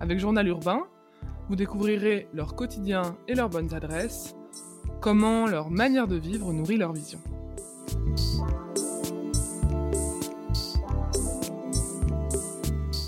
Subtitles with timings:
[0.00, 0.82] Avec Journal Urbain,
[1.48, 4.36] vous découvrirez leur quotidien et leurs bonnes adresses,
[5.00, 7.18] comment leur manière de vivre nourrit leur vision.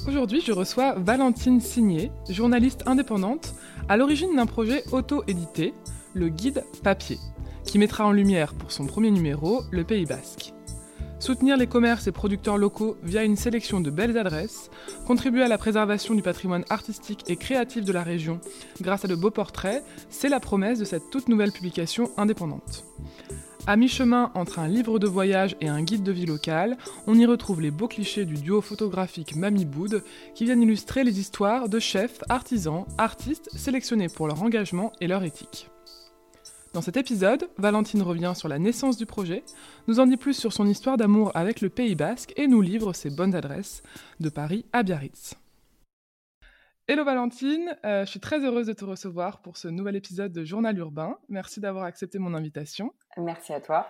[0.09, 3.55] Aujourd'hui, je reçois Valentine Signé, journaliste indépendante,
[3.89, 5.75] à l'origine d'un projet auto-édité,
[6.15, 7.19] le guide papier,
[7.65, 10.53] qui mettra en lumière pour son premier numéro le Pays basque.
[11.21, 14.71] Soutenir les commerces et producteurs locaux via une sélection de belles adresses,
[15.07, 18.41] contribuer à la préservation du patrimoine artistique et créatif de la région
[18.81, 22.85] grâce à de beaux portraits, c'est la promesse de cette toute nouvelle publication indépendante.
[23.67, 27.27] À mi-chemin entre un livre de voyage et un guide de vie locale, on y
[27.27, 30.03] retrouve les beaux clichés du duo photographique Mamie Boud
[30.35, 35.23] qui viennent illustrer les histoires de chefs, artisans, artistes sélectionnés pour leur engagement et leur
[35.23, 35.70] éthique.
[36.73, 39.43] Dans cet épisode, Valentine revient sur la naissance du projet,
[39.89, 42.93] nous en dit plus sur son histoire d'amour avec le Pays basque et nous livre
[42.93, 43.83] ses bonnes adresses
[44.21, 45.35] de Paris à Biarritz.
[46.87, 50.45] Hello Valentine, euh, je suis très heureuse de te recevoir pour ce nouvel épisode de
[50.45, 51.19] Journal Urbain.
[51.29, 52.93] Merci d'avoir accepté mon invitation.
[53.17, 53.89] Merci à toi.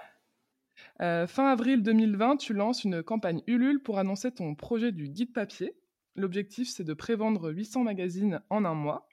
[1.02, 5.34] Euh, fin avril 2020, tu lances une campagne Ulule pour annoncer ton projet du guide
[5.34, 5.76] papier.
[6.16, 9.09] L'objectif, c'est de prévendre 800 magazines en un mois.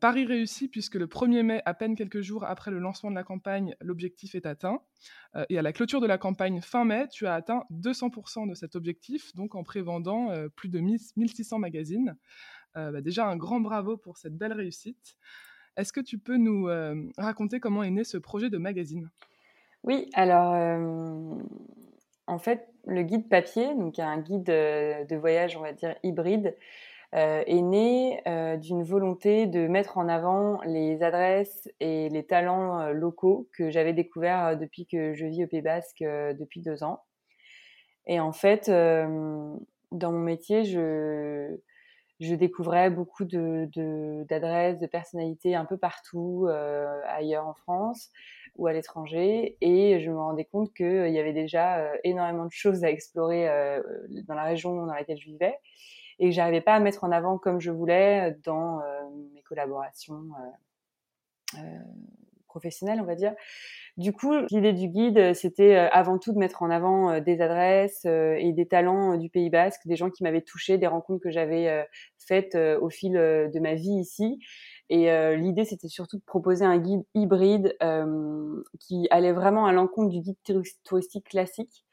[0.00, 3.22] Paris réussit puisque le 1er mai, à peine quelques jours après le lancement de la
[3.22, 4.80] campagne, l'objectif est atteint.
[5.48, 8.74] Et à la clôture de la campagne fin mai, tu as atteint 200% de cet
[8.74, 12.16] objectif, donc en prévendant plus de 1600 magazines.
[12.74, 15.16] Bah, déjà un grand bravo pour cette belle réussite.
[15.76, 16.68] Est-ce que tu peux nous
[17.16, 19.08] raconter comment est né ce projet de magazine?
[19.84, 20.54] Oui, alors
[22.26, 26.56] en fait, le guide papier, donc un guide de voyage, on va dire hybride,
[27.12, 32.78] euh, est né euh, d'une volonté de mettre en avant les adresses et les talents
[32.78, 37.02] euh, locaux que j'avais découverts depuis que je vis au Pays Basque depuis deux ans.
[38.06, 41.56] Et en fait, dans mon métier, je,
[42.20, 43.68] je découvrais beaucoup de,
[44.28, 46.48] d'adresses, de, personnalités un peu partout
[47.06, 48.10] ailleurs en France
[48.56, 49.56] ou à l'étranger.
[49.60, 53.46] Et je me rendais compte qu'il y avait déjà énormément de choses à explorer
[54.26, 55.58] dans la région dans laquelle je vivais
[56.20, 58.84] et que j'arrivais pas à mettre en avant comme je voulais dans euh,
[59.34, 60.22] mes collaborations
[61.56, 61.78] euh, euh,
[62.46, 63.34] professionnelles, on va dire.
[63.96, 68.52] Du coup, l'idée du guide, c'était avant tout de mettre en avant des adresses et
[68.52, 71.86] des talents du Pays Basque, des gens qui m'avaient touché, des rencontres que j'avais
[72.18, 74.38] faites au fil de ma vie ici.
[74.88, 77.76] Et l'idée, c'était surtout de proposer un guide hybride
[78.78, 80.38] qui allait vraiment à l'encontre du guide
[80.84, 81.84] touristique classique,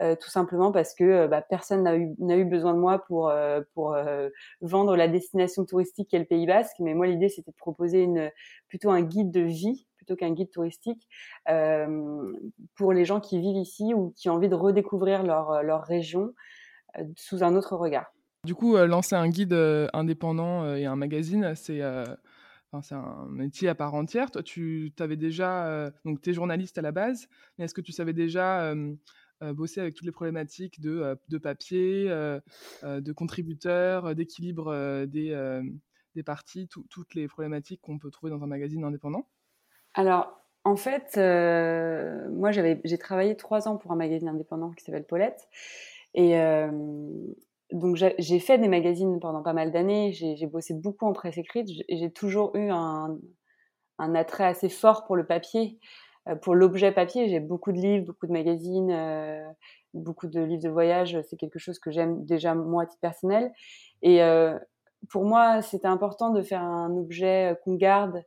[0.00, 1.96] euh, tout simplement parce que euh, bah, personne n'a
[2.36, 3.60] eu, besoin de moi pour, euh,
[4.62, 6.76] vendre la destination touristique qu'est le Pays Basque.
[6.80, 8.30] Mais moi, l'idée, c'était de proposer une,
[8.68, 11.06] plutôt un guide de vie plutôt qu'un guide touristique
[12.74, 16.34] pour les gens qui vivent ici ou qui ont envie de redécouvrir leur, région
[17.14, 18.12] sous un autre regard.
[18.44, 19.56] Du coup, lancer un guide
[19.92, 21.82] indépendant et un magazine, c'est
[22.82, 24.32] c'est un métier à part entière.
[24.32, 27.92] Toi, tu avais déjà, donc tu es journaliste à la base, mais est-ce que tu
[27.92, 28.74] savais déjà
[29.52, 32.40] bosser avec toutes les problématiques de, euh, de papier, euh,
[32.82, 35.62] de contributeurs, d'équilibre des,
[36.14, 39.26] des parties, toutes les problématiques qu'on peut trouver dans un magazine indépendant?
[39.94, 45.48] Alors, en fait, moi, j'ai travaillé trois ans pour un magazine indépendant qui s'appelle Paulette.
[46.14, 46.34] Et
[47.72, 50.12] donc, j'ai fait des magazines pendant pas mal d'années.
[50.12, 53.18] J'ai bossé beaucoup en presse écrite et j'ai toujours eu un,
[53.98, 55.78] un, attrait assez fort pour le papier.
[56.28, 59.42] Euh, pour l'objet papier, j'ai beaucoup de livres, beaucoup de magazines, euh,
[59.94, 61.18] beaucoup de livres de voyage.
[61.28, 63.52] C'est quelque chose que j'aime déjà moi à titre personnel.
[64.02, 64.58] Et euh,
[65.10, 68.22] pour moi, c'était important de faire un objet qu'on garde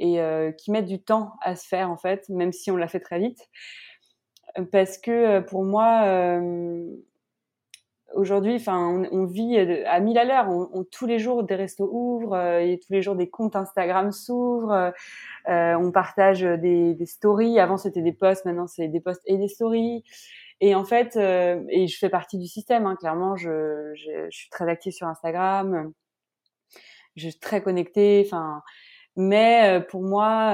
[0.00, 0.20] et
[0.58, 3.18] qui mette du temps à se faire en fait, même si on l'a fait très
[3.18, 3.48] vite.
[4.70, 6.38] Parce que pour moi,
[8.14, 10.48] aujourd'hui, enfin, on, vit à mille à l'heure.
[10.48, 14.12] On, tous les jours, des restos ouvrent, euh, et tous les jours, des comptes Instagram
[14.12, 14.92] s'ouvrent.
[15.48, 17.58] Euh, on partage des, des, stories.
[17.58, 18.44] Avant, c'était des posts.
[18.44, 20.04] Maintenant, c'est des posts et des stories.
[20.60, 22.86] Et en fait, euh, et je fais partie du système.
[22.86, 25.92] Hein, clairement, je, je, je, suis très active sur Instagram.
[27.16, 28.22] Je suis très connectée.
[28.26, 28.62] Enfin,
[29.16, 30.52] mais pour moi,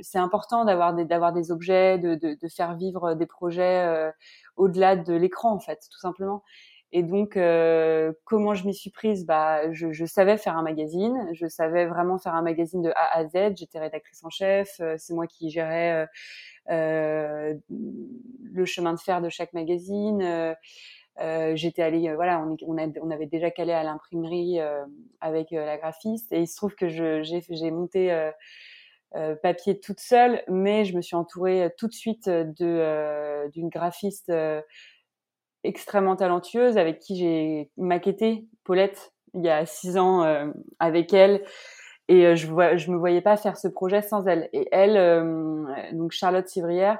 [0.00, 4.10] c'est important d'avoir des, d'avoir des objets, de, de, de, faire vivre des projets
[4.58, 6.42] au-delà de l'écran en fait, tout simplement.
[6.90, 7.38] Et donc,
[8.24, 9.26] comment je m'y suis prise?
[9.26, 13.18] Bah, je, je, savais faire un magazine, je savais vraiment faire un magazine de A
[13.18, 13.56] à Z.
[13.56, 16.08] J'étais rédactrice en chef, c'est moi qui gérais
[16.70, 20.22] euh, le chemin de fer de chaque magazine.
[21.20, 24.60] Euh, j'étais allée, voilà, on, on, avait déjà calé à l'imprimerie
[25.20, 28.30] avec la graphiste, et il se trouve que j'ai monté euh,
[29.42, 34.32] papier toute seule, mais je me suis entourée tout de suite de d'une graphiste
[35.64, 41.42] extrêmement talentueuse avec qui j'ai maquetté Paulette il y a six ans avec elle
[42.08, 44.48] et euh, je vois, je me voyais pas faire ce projet sans elle.
[44.52, 46.98] Et elle, euh, donc Charlotte Civrière, euh,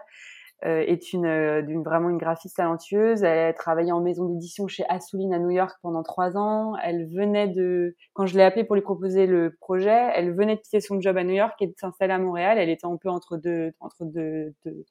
[0.63, 3.23] est une, d'une vraiment une graphiste talentueuse.
[3.23, 6.75] Elle a travaillé en maison d'édition chez Assouline à New York pendant trois ans.
[6.83, 10.61] Elle venait de, quand je l'ai appelée pour lui proposer le projet, elle venait de
[10.61, 12.59] quitter son job à New York et de s'installer à Montréal.
[12.59, 14.85] Elle était un peu entre deux, entre deux, deux,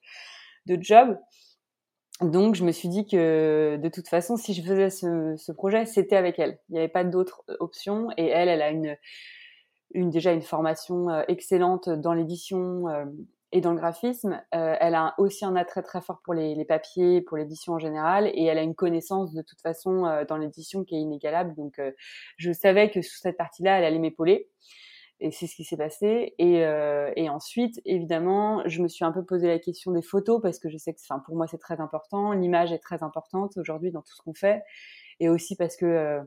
[0.66, 1.18] deux jobs.
[2.20, 5.86] Donc, je me suis dit que de toute façon, si je faisais ce, ce projet,
[5.86, 6.58] c'était avec elle.
[6.68, 8.08] Il n'y avait pas d'autres options.
[8.16, 8.96] Et elle, elle a une,
[9.92, 13.04] une déjà une formation euh, excellente dans l'édition euh,
[13.52, 14.42] et dans le graphisme.
[14.54, 18.30] Euh, elle a aussi un attrait très fort pour les, papiers, pour l'édition en général,
[18.34, 21.54] et elle a une connaissance de toute façon dans l'édition qui est inégalable.
[21.54, 21.80] Donc,
[22.36, 24.48] je savais que sous cette partie-là, elle allait m'épauler.
[25.20, 26.34] Et c'est ce qui s'est passé.
[26.38, 30.68] Et, ensuite, évidemment, je me suis un peu posé la question des photos parce que
[30.68, 32.32] je sais que, enfin, pour moi, c'est très important.
[32.32, 34.62] L'image est très importante aujourd'hui dans tout ce qu'on fait,
[35.20, 36.22] et aussi parce que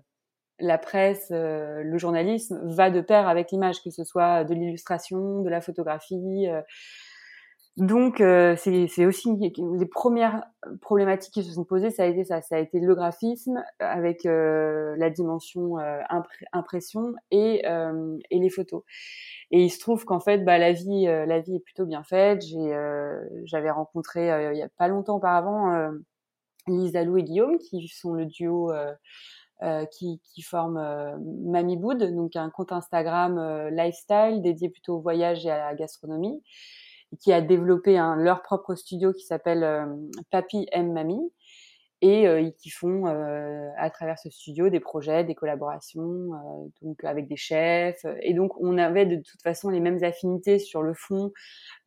[0.61, 5.41] la presse, euh, le journalisme va de pair avec l'image, que ce soit de l'illustration,
[5.41, 6.47] de la photographie.
[6.47, 6.61] Euh.
[7.77, 10.43] Donc, euh, c'est aussi les premières
[10.81, 14.23] problématiques qui se sont posées, ça a été ça, ça a été le graphisme avec
[14.25, 15.77] la dimension
[16.51, 18.83] impression et, et les photos.
[19.51, 22.41] Et il se trouve qu'en fait, bah, la vie, la vie est plutôt bien faite.
[22.41, 22.77] J'ai,
[23.45, 25.91] j'avais rencontré il y a pas longtemps auparavant
[26.67, 28.71] Lisa Lou et Guillaume, qui sont le duo
[29.63, 31.15] euh, qui, qui forme euh,
[31.45, 35.75] Mamie Boud, donc un compte Instagram euh, lifestyle dédié plutôt au voyage et à la
[35.75, 36.41] gastronomie,
[37.19, 39.87] qui a développé un, leur propre studio qui s'appelle
[40.29, 41.31] Papi M Mamie
[42.03, 42.25] et
[42.57, 43.05] qui font
[43.77, 46.31] à travers ce studio des projets, des collaborations,
[46.81, 48.05] donc avec des chefs.
[48.21, 51.31] Et donc on avait de toute façon les mêmes affinités sur le fond.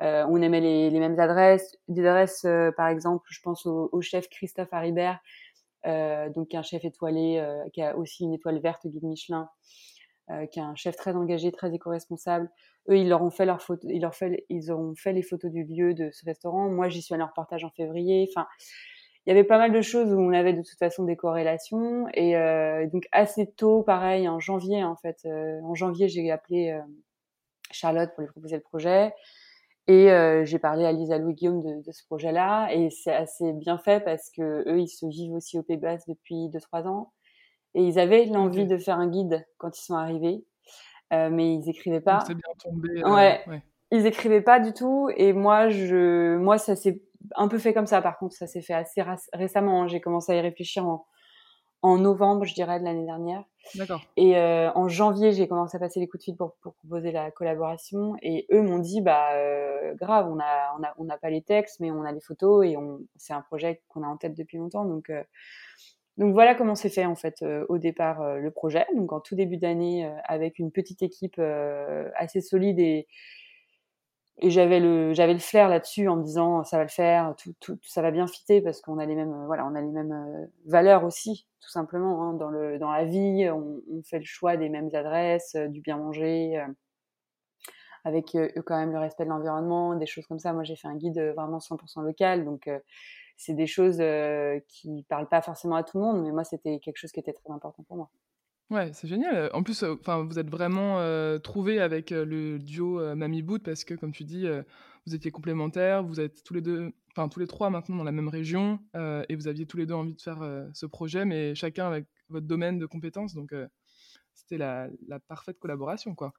[0.00, 4.28] on aimait les, les, mêmes adresses, des adresses par exemple, je pense au, au chef
[4.28, 5.18] Christophe Haribert
[5.86, 9.48] euh, donc un chef étoilé euh, qui a aussi une étoile verte guide Michelin,
[10.30, 12.50] euh, qui est un chef très engagé, très éco-responsable.
[12.88, 15.50] Eux, ils leur ont fait leurs photos, ils leur fait, ils ont fait les photos
[15.50, 16.68] du lieu de ce restaurant.
[16.68, 18.28] Moi, j'y suis allée en reportage en février.
[18.30, 18.46] Enfin,
[19.26, 22.06] il y avait pas mal de choses où on avait de toute façon des corrélations.
[22.14, 25.18] Et euh, donc assez tôt, pareil, en janvier en fait.
[25.24, 26.80] Euh, en janvier, j'ai appelé euh,
[27.70, 29.12] Charlotte pour lui proposer le projet.
[29.86, 33.52] Et euh, j'ai parlé à Lisa Louis Guillaume de, de ce projet-là, et c'est assez
[33.52, 35.78] bien fait parce que eux, ils se vivent aussi au Pays
[36.08, 37.12] depuis 2-3 ans,
[37.74, 40.44] et ils avaient l'envie de faire un guide quand ils sont arrivés,
[41.12, 42.20] euh, mais ils écrivaient pas.
[42.26, 43.02] C'est bien tombé.
[43.02, 43.40] Euh, ouais.
[43.46, 43.62] ouais.
[43.90, 47.00] Ils écrivaient pas du tout, et moi, je, moi, ça s'est
[47.36, 48.02] un peu fait comme ça.
[48.02, 49.82] Par contre, ça s'est fait assez récemment.
[49.82, 49.88] Hein.
[49.88, 51.06] J'ai commencé à y réfléchir en,
[51.82, 53.44] en novembre, je dirais, de l'année dernière.
[53.76, 54.02] D'accord.
[54.16, 57.12] Et euh, en janvier, j'ai commencé à passer les coups de fil pour, pour proposer
[57.12, 58.16] la collaboration.
[58.20, 61.42] Et eux m'ont dit, bah euh, grave, on a, on a, on n'a pas les
[61.42, 64.34] textes, mais on a les photos et on, c'est un projet qu'on a en tête
[64.34, 64.84] depuis longtemps.
[64.84, 65.22] Donc, euh,
[66.16, 68.86] donc voilà comment c'est fait en fait euh, au départ euh, le projet.
[68.94, 71.40] Donc en tout début d'année, avec une petite équipe
[72.16, 73.06] assez solide et
[74.42, 77.78] j'avais le j'avais le flair là-dessus en me disant ça va le faire tout, tout
[77.82, 80.46] ça va bien fitter parce qu'on a les mêmes voilà on a les mêmes euh,
[80.66, 84.56] valeurs aussi tout simplement hein, dans le dans la vie on, on, fait le choix
[84.56, 86.66] des mêmes adresses euh, du bien manger euh,
[88.04, 90.88] avec euh, quand même le respect de l'environnement des choses comme ça moi j'ai fait
[90.88, 92.68] un guide vraiment 100% local donc
[93.36, 93.98] c'est des choses
[94.68, 97.32] qui parlent pas forcément à tout le monde mais moi c'était quelque chose qui était
[97.32, 98.10] très important pour moi
[98.70, 99.50] Ouais, c'est génial.
[99.52, 103.94] En plus, enfin, vous êtes vraiment euh, trouvé avec le duo Mamie Boot parce que,
[103.94, 104.46] comme tu dis,
[105.06, 106.02] vous étiez complémentaires.
[106.02, 108.80] Vous êtes tous les deux, enfin tous les trois maintenant dans la même région
[109.28, 112.46] et vous aviez tous les deux envie de faire ce projet, mais chacun avec votre
[112.46, 113.34] domaine de compétences.
[113.34, 113.54] Donc,
[114.32, 116.32] c'était la, la, parfaite collaboration, quoi.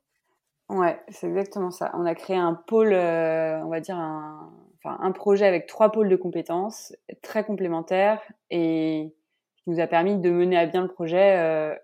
[0.68, 1.92] Ouais, c'est exactement ça.
[1.94, 4.52] On a créé un pôle, on va dire un,
[4.86, 9.16] enfin, un projet avec trois pôles de compétences très complémentaires et
[9.58, 11.76] qui nous a permis de mener à bien le projet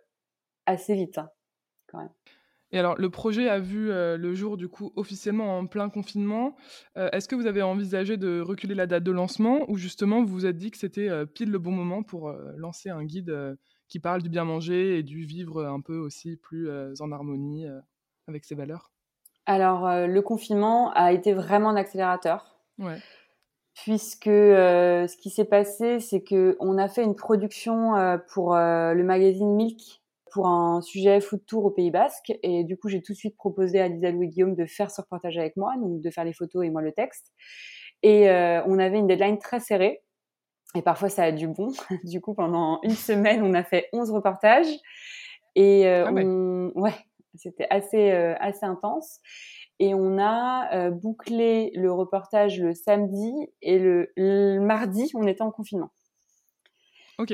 [0.66, 1.30] assez vite, hein,
[1.88, 2.12] quand même.
[2.74, 6.56] Et alors, le projet a vu euh, le jour, du coup, officiellement en plein confinement.
[6.98, 10.34] Euh, Est-ce que vous avez envisagé de reculer la date de lancement ou justement vous
[10.34, 13.30] vous êtes dit que c'était euh, pile le bon moment pour euh, lancer un guide
[13.30, 13.56] euh,
[13.90, 17.66] qui parle du bien manger et du vivre un peu aussi plus euh, en harmonie
[18.28, 18.94] avec ses valeurs?
[19.46, 22.61] Alors, le confinement a été vraiment un accélérateur.
[22.82, 22.98] Ouais.
[23.76, 27.94] puisque ce qui s'est passé, c'est que on a fait une production
[28.34, 32.34] pour le magazine Milk pour un sujet foot tour au Pays Basque.
[32.42, 35.02] Et du coup, j'ai tout de suite proposé à Lisa Louis Guillaume de faire ce
[35.02, 37.32] reportage avec moi, donc de faire les photos et moi le texte.
[38.04, 40.02] Et euh, on avait une deadline très serrée.
[40.74, 41.72] Et parfois, ça a du bon.
[42.04, 44.74] du coup, pendant une semaine, on a fait 11 reportages.
[45.56, 46.94] Et euh, ah ouais,
[47.36, 49.20] c'était assez, euh, assez intense.
[49.84, 53.34] Et on a bouclé le reportage le samedi
[53.64, 55.90] et le, le mardi, on était en confinement.
[57.18, 57.34] Ok.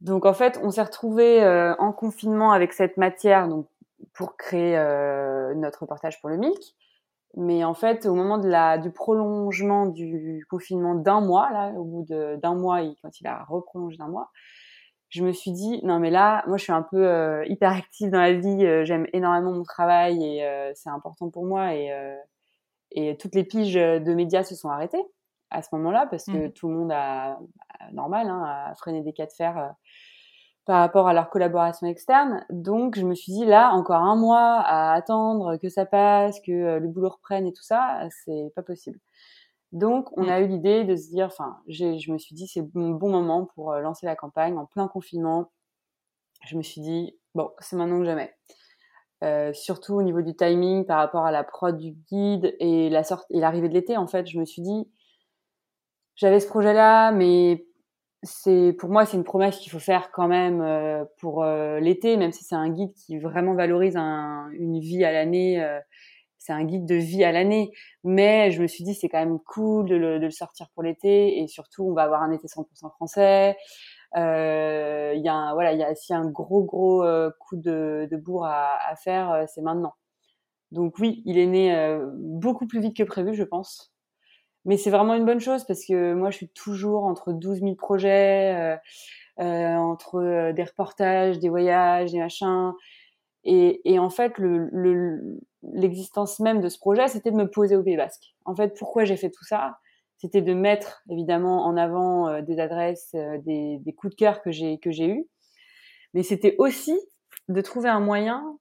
[0.00, 3.68] Donc en fait, on s'est retrouvé euh, en confinement avec cette matière donc
[4.12, 6.62] pour créer euh, notre reportage pour le Milk.
[7.36, 11.82] Mais en fait, au moment de la, du prolongement du confinement d'un mois, là, au
[11.82, 14.30] bout d'un mois, quand il a reprolongé d'un mois,
[15.14, 18.10] je me suis dit non mais là, moi je suis un peu euh, hyper active
[18.10, 21.92] dans la vie, j'aime énormément mon travail et c'est important pour moi et,
[22.90, 25.04] et toutes les piges de médias se sont arrêtées
[25.50, 26.52] à ce moment-là parce que mmh.
[26.52, 27.38] tout le monde a,
[27.92, 29.68] normal hein, a freiné des cas de fer euh,
[30.66, 32.44] par rapport à leur collaboration externe.
[32.50, 36.52] Donc je me suis dit là encore un mois à attendre que ça passe, que
[36.52, 38.98] euh, le boulot reprenne et tout ça, c'est pas possible.
[39.74, 40.28] Donc on mmh.
[40.30, 43.44] a eu l'idée de se dire, enfin je me suis dit c'est mon bon moment
[43.54, 45.52] pour euh, lancer la campagne en plein confinement.
[46.46, 48.34] Je me suis dit bon c'est maintenant que jamais.
[49.52, 53.26] surtout au niveau du timing par rapport à la prod du guide et la sorte
[53.30, 54.88] et l'arrivée de l'été en fait je me suis dit
[56.16, 57.66] j'avais ce projet-là, mais
[58.22, 62.16] c'est pour moi c'est une promesse qu'il faut faire quand même euh, pour euh, l'été,
[62.16, 65.62] même si c'est un guide qui vraiment valorise un, une vie à l'année.
[66.44, 67.72] Euh, c'est un guide de vie à l'année,
[68.04, 71.46] mais je me suis dit c'est quand même cool de le, sortir pour l'été et
[71.48, 73.56] surtout on va avoir un été 100% français.
[74.16, 77.04] Il y a un, voilà il y a un gros gros
[77.40, 79.94] coup de, bourre à, faire, c'est maintenant.
[80.72, 83.94] Donc oui, il est né beaucoup plus vite que prévu, je pense.
[84.64, 87.74] Mais c'est vraiment une bonne chose parce que moi, je suis toujours entre 12 000
[87.74, 88.76] projets, euh,
[89.40, 92.72] euh, entre euh, des reportages, des voyages, des machins.
[93.44, 95.38] Et, en fait, le,
[96.40, 98.34] même de ce projet, c'était de me poser au Pays Basque.
[98.44, 99.78] En fait, pourquoi j'ai fait tout ça?
[100.18, 104.42] C'était de mettre évidemment en avant euh, des adresses, euh, des, des, coups de cœur
[104.42, 105.26] que j'ai que j'ai eu,
[106.14, 106.98] mais c'était aussi
[107.48, 108.58] de trouver un moyen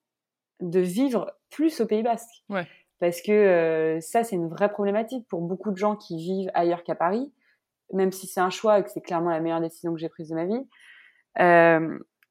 [0.59, 2.43] de vivre plus au Pays Basque.
[2.49, 2.67] Ouais
[3.03, 6.85] parce que euh, ça, c'est une vraie problématique pour beaucoup de gens qui vivent ailleurs
[6.85, 7.33] qu'à Paris,
[7.91, 10.29] même si c'est un choix et que c'est clairement la meilleure décision que j'ai prise
[10.29, 10.65] de ma vie.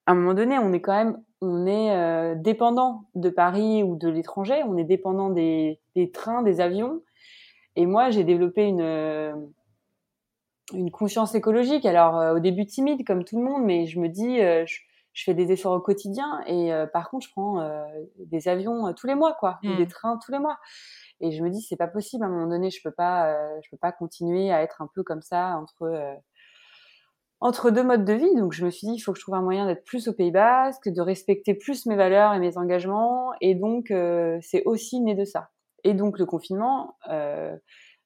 [0.08, 3.82] Euh, à un moment donné, on est quand même, on est euh, dépendant de Paris
[3.82, 7.02] ou de l'étranger, on est dépendant des, des, trains, des avions.
[7.76, 9.52] Et moi, j'ai développé une
[10.72, 11.84] une conscience écologique.
[11.84, 14.78] Alors au début timide, comme tout le monde, mais je me dis, je,
[15.12, 17.84] je fais des efforts au quotidien et euh, par contre je prends euh,
[18.18, 19.88] des avions euh, tous les mois quoi ou des mmh.
[19.88, 20.58] trains tous les mois
[21.20, 23.70] et je me dis c'est pas possible à un moment donné je peux pas je
[23.70, 26.16] peux pas continuer à être un peu comme ça entre
[27.42, 29.34] entre deux modes de vie donc je me suis dit il faut que je trouve
[29.34, 33.32] un moyen d'être plus au Pays Basque de respecter plus mes valeurs et mes engagements
[33.40, 33.92] et donc
[34.42, 35.50] c'est aussi né de ça
[35.84, 36.96] et donc le confinement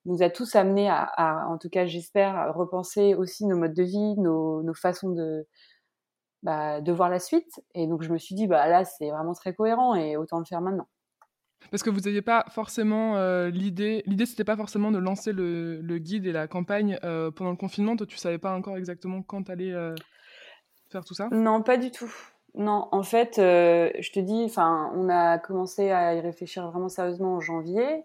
[0.04, 3.82] nous a tous amenés à, à en tout cas j'espère repenser aussi nos modes de
[3.82, 5.46] vie nos, nos façons de
[6.46, 7.60] bah, de voir la suite.
[7.74, 10.44] Et donc je me suis dit, bah là, c'est vraiment très cohérent et autant le
[10.44, 10.86] faire maintenant.
[11.70, 15.98] Parce que vous n'aviez pas forcément euh, l'idée, l'idée c'était pas forcément de lancer le,
[15.98, 17.96] guide et la campagne euh, pendant le confinement.
[17.96, 19.94] Toi, tu savais pas encore exactement quand tu allais euh,
[20.90, 21.28] faire tout ça?
[21.32, 22.12] Non, pas du tout.
[22.54, 27.34] Non, en fait, je te dis, enfin, on a commencé à y réfléchir vraiment sérieusement
[27.34, 28.04] en janvier.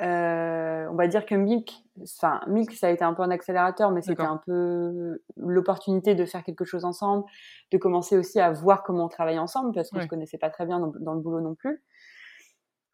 [0.00, 1.72] Euh, on va dire que Milk,
[2.02, 6.24] enfin Milk, ça a été un peu un accélérateur, mais c'était un peu l'opportunité de
[6.24, 7.24] faire quelque chose ensemble,
[7.70, 10.50] de commencer aussi à voir comment on travaille ensemble, parce qu'on ne se connaissait pas
[10.50, 11.80] très bien dans, le boulot non plus.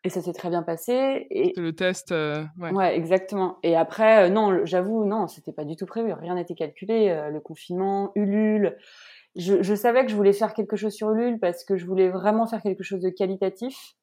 [0.04, 1.26] Et ça s'est très bien passé.
[1.30, 2.96] Et le test, euh, ouais.
[2.96, 3.58] exactement.
[3.62, 7.28] Et après, euh, non, j'avoue, non, c'était pas du tout prévu, rien n'était calculé.
[7.30, 8.76] le confinement, Ulule.
[9.36, 12.08] Je, je savais que je voulais faire quelque chose sur Ulule parce que je voulais
[12.08, 13.96] vraiment faire quelque chose de qualitatif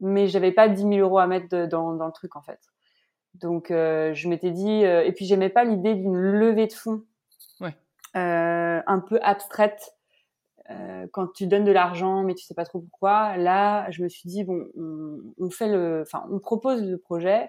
[0.00, 2.60] mais j'avais pas 10 000 euros à mettre dans, dans, le truc en fait.
[3.34, 7.02] Donc euh, je m'étais dit, euh, et puis j'aimais pas l'idée d'une levée de fonds
[7.60, 7.74] ouais.
[8.16, 9.95] euh, un peu abstraite
[10.70, 13.36] euh, quand tu donnes de l'argent mais tu sais pas trop pourquoi.
[13.36, 17.48] Là, je me suis dit bon, on, on fait le, enfin on propose le projet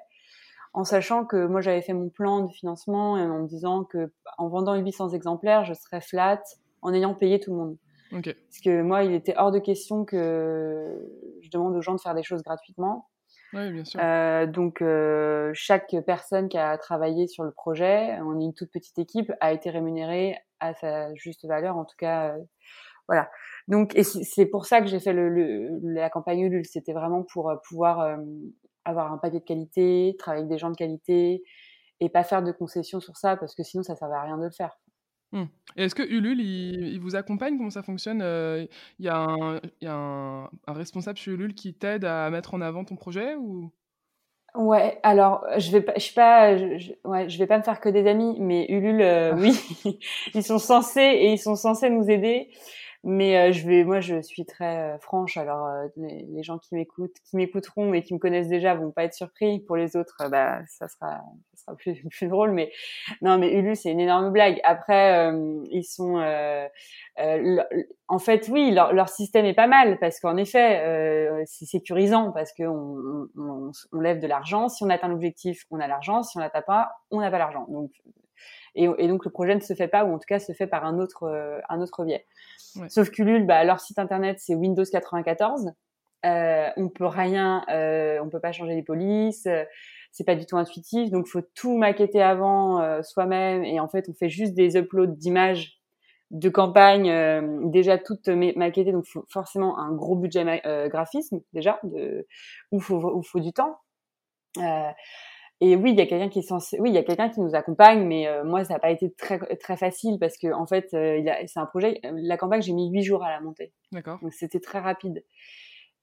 [0.73, 4.11] en sachant que moi j'avais fait mon plan de financement et en me disant que
[4.37, 6.41] en vendant 800 exemplaires, je serais flat
[6.81, 7.77] en ayant payé tout le monde.
[8.11, 10.97] Parce que moi, il était hors de question que
[11.41, 13.09] je demande aux gens de faire des choses gratuitement.
[13.53, 13.99] Oui, bien sûr.
[14.01, 18.71] Euh, donc, euh, chaque personne qui a travaillé sur le projet, on est une toute
[18.71, 21.77] petite équipe, a été rémunérée à sa juste valeur.
[21.77, 22.35] En tout cas,
[23.07, 23.29] voilà.
[23.67, 26.65] Donc, et c'est pour ça que j'ai fait le, le, la campagne Ulule.
[26.65, 28.17] C'était vraiment pour pouvoir
[28.85, 31.43] avoir un papier de qualité, travailler avec des gens de qualité
[31.99, 34.37] et pas faire de concessions sur ça parce que sinon ça ne servait à rien
[34.37, 34.77] de le faire.
[35.33, 35.43] Mmh.
[35.75, 37.57] Est-ce que Ulule, il, vous accompagne?
[37.57, 38.19] Comment ça fonctionne?
[38.99, 42.61] Il y a, un, y a un, responsable chez Ulule qui t'aide à mettre en
[42.61, 43.71] avant ton projet ou?
[44.55, 47.79] Ouais, alors je vais pas, je suis pas, je, ouais, je vais pas me faire
[47.79, 49.35] que des amis, mais Ulule, ah.
[49.35, 49.53] oui,
[50.33, 52.49] ils sont censés et ils sont censés nous aider.
[53.03, 55.37] Mais euh, je vais, moi, je suis très euh, franche.
[55.37, 59.03] Alors, euh, les, gens qui m'écoutent, qui m'écouteront et qui me connaissent déjà vont pas
[59.03, 59.59] être surpris.
[59.59, 61.21] Pour les autres, bah, ça sera,
[61.53, 62.51] ça sera plus, plus drôle.
[62.51, 62.71] Mais
[63.21, 64.59] non, mais Ulu, c'est une énorme blague.
[64.63, 65.31] Après,
[65.71, 66.17] ils sont,
[68.07, 72.51] en fait, oui, leur, leur, système est pas mal parce qu'en effet, c'est sécurisant parce
[72.53, 74.69] qu'on on, on, on, lève de l'argent.
[74.69, 76.23] Si on atteint l'objectif, on a l'argent.
[76.23, 77.65] Si on l'atteint pas, on n'a pas l'argent.
[77.69, 77.91] Donc,
[78.75, 80.67] et, et, donc le projet ne se fait pas ou en tout cas se fait
[80.67, 82.25] par un autre, un autre biais.
[82.89, 85.71] Sauf qu'Ulule, bah, leur site internet, c'est Windows 94.
[86.25, 89.45] Euh, on peut rien, euh, on peut pas changer les polices.
[89.45, 89.63] Euh,
[90.11, 93.63] c'est pas du tout intuitif, donc faut tout maqueter avant euh, soi-même.
[93.63, 95.79] Et en fait, on fait juste des uploads d'images
[96.31, 97.09] de campagne
[97.71, 102.27] déjà toutes maquettées, donc faut forcément un gros budget graphisme déjà, de,
[102.73, 103.77] où faut où faut du temps.
[105.59, 107.41] Et oui, il y a quelqu'un qui est censé, oui, il y a quelqu'un qui
[107.41, 110.67] nous accompagne, mais euh, moi, ça n'a pas été très très facile parce que en
[110.67, 111.99] fait, euh, c'est un projet.
[112.03, 113.73] La campagne, j'ai mis huit jours à la monter.
[113.91, 114.19] D'accord.
[114.21, 115.25] Donc c'était très rapide.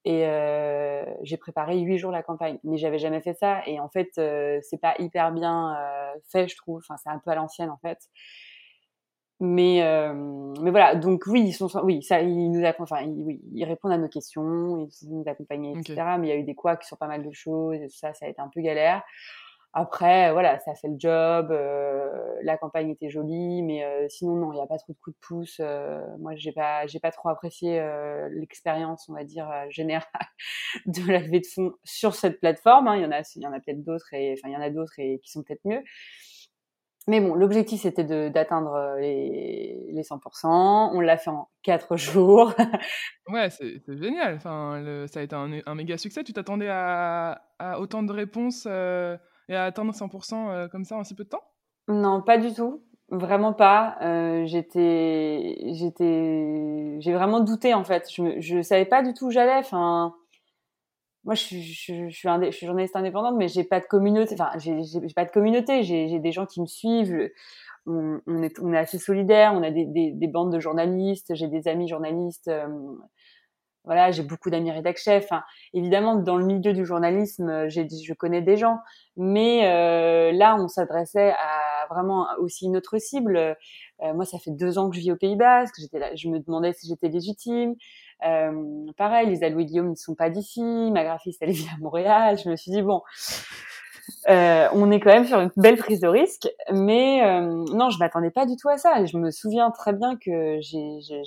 [0.04, 3.62] Et euh, j'ai préparé huit jours la campagne, mais j'avais jamais fait ça.
[3.66, 5.76] Et en fait, euh, c'est pas hyper bien
[6.30, 6.78] fait, je trouve.
[6.78, 7.98] Enfin, c'est un peu à l'ancienne en fait.
[9.38, 9.82] Mais
[10.60, 13.92] mais voilà, donc oui, ils sont, oui, ça, ils nous enfin, ils, oui, ils répondent
[13.92, 16.02] à nos questions, ils nous accompagnent, etc.
[16.18, 18.14] Mais il y a eu des couacs sur pas mal de choses, et tout ça,
[18.14, 19.02] ça a été un peu galère.
[19.76, 21.50] Après, voilà, ça fait le job.
[21.50, 22.08] Euh,
[22.44, 25.16] la campagne était jolie, mais euh, sinon non, il n'y a pas trop de coups
[25.16, 25.56] de pouce.
[25.58, 27.84] Euh, moi, j'ai pas, j'ai pas trop apprécié
[28.30, 30.06] l'expérience, on va dire générale
[30.86, 32.86] de la levée de fonds sur cette plateforme.
[32.86, 32.96] Hein.
[32.96, 34.60] Il y en a, il y en a peut-être d'autres, et enfin il y en
[34.60, 35.82] a d'autres et qui sont peut-être mieux.
[37.08, 40.90] Mais bon, l'objectif c'était d'atteindre les, les 100%.
[40.94, 42.54] On l'a fait en 4 jours.
[43.28, 44.36] ouais, c'est génial.
[44.36, 46.22] Enfin, ça a été un, un méga succès.
[46.22, 48.68] Tu t'attendais à, à, autant de réponses
[49.48, 51.44] et à atteindre 100% euh, comme ça en si peu de temps?
[51.88, 52.82] Non, pas du tout.
[53.10, 53.98] Vraiment pas.
[54.00, 58.10] Euh, j'étais, j'étais, j'ai vraiment douté en fait.
[58.10, 59.58] Je, je savais pas du tout où j'allais.
[59.58, 60.14] Enfin,
[61.24, 64.34] moi, je, suis journaliste indépendante, mais j'ai pas de communauté.
[64.38, 65.82] Enfin, j'ai pas de communauté.
[65.82, 67.30] J'ai des gens qui me suivent.
[67.86, 69.52] On, est, assez solidaires.
[69.54, 71.34] On a des bandes de journalistes.
[71.34, 72.48] J'ai des amis journalistes.
[72.48, 72.68] Euh,
[73.84, 75.24] voilà, j'ai beaucoup d'amis rédac chefs.
[75.24, 75.42] Enfin,
[75.72, 78.78] évidemment, dans le milieu du journalisme, euh, je connais des gens,
[79.16, 83.36] mais euh, là, on s'adressait à vraiment aussi une autre cible.
[83.36, 85.74] Euh, moi, ça fait deux ans que je vis au Pays Basque.
[85.78, 87.74] J'étais là, je me demandais si j'étais légitime.
[88.24, 90.62] Euh, pareil, les Louis Guillaume ne sont pas d'ici.
[90.62, 92.38] Ma graphiste, elle vit à Montréal.
[92.42, 93.02] Je me suis dit bon,
[94.28, 97.98] euh, on est quand même sur une belle prise de risque, mais euh, non, je
[97.98, 99.00] m'attendais pas du tout à ça.
[99.00, 100.58] Et je me souviens très bien que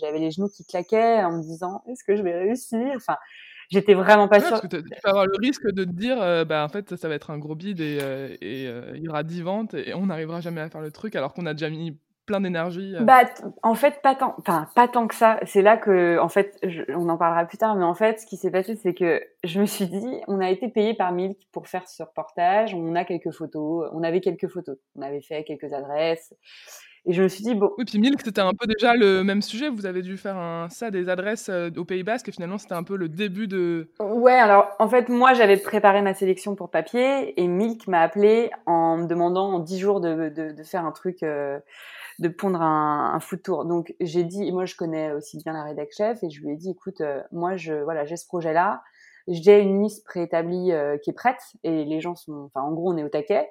[0.01, 2.79] j'avais les genoux qui claquaient en me disant est-ce que je vais réussir?
[2.95, 3.17] Enfin,
[3.69, 4.61] j'étais vraiment pas sûre.
[4.61, 7.31] tu peux avoir le risque de te dire euh, bah en fait ça va être
[7.31, 7.99] un gros bide et,
[8.41, 8.63] et
[8.95, 11.45] il y aura 10 ventes et on n'arrivera jamais à faire le truc alors qu'on
[11.45, 13.01] a déjà mis plein d'énergie euh.
[13.01, 13.21] Bah,
[13.63, 15.39] en fait, pas tant, enfin, pas tant que ça.
[15.45, 16.59] C'est là que, en fait,
[16.89, 19.59] on en parlera plus tard, mais en fait, ce qui s'est passé, c'est que je
[19.59, 22.75] me suis dit, on a été payé par Milk pour faire ce reportage.
[22.75, 26.33] On a quelques photos, on avait quelques photos, on avait fait quelques adresses.
[27.09, 27.71] Et je me suis dit, bon.
[27.77, 29.69] Oui, puis Milk, c'était un peu déjà le même sujet.
[29.69, 32.73] Vous avez dû faire un, ça, des adresses euh, au Pays Basque, et finalement, c'était
[32.73, 33.89] un peu le début de.
[34.01, 38.51] Ouais, alors, en fait, moi, j'avais préparé ma sélection pour papier, et Milk m'a appelé
[38.65, 41.23] en me demandant en 10 jours de, de, de faire un truc.
[41.23, 41.59] Euh,
[42.19, 43.65] de pondre un, un foot tour.
[43.65, 46.55] Donc j'ai dit, moi je connais aussi bien la rédac chef et je lui ai
[46.55, 48.81] dit, écoute, euh, moi je voilà j'ai ce projet là,
[49.27, 52.91] j'ai une liste préétablie euh, qui est prête et les gens sont, enfin en gros
[52.91, 53.49] on est au taquet.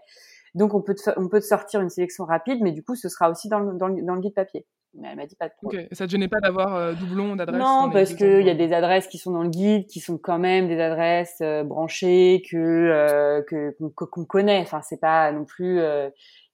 [0.55, 3.09] Donc on peut te, on peut te sortir une sélection rapide, mais du coup ce
[3.09, 4.67] sera aussi dans le, dans le, dans le guide papier.
[4.99, 5.85] Mais elle m'a dit pas de problème.
[5.85, 5.95] Okay.
[5.95, 9.07] Ça te gênait pas d'avoir euh, doublon d'adresses Non, parce qu'il y a des adresses
[9.09, 13.77] qui sont dans le guide, qui sont quand même des adresses branchées que euh, que
[13.93, 14.61] qu'on connaît.
[14.61, 15.83] Enfin, c'est pas non plus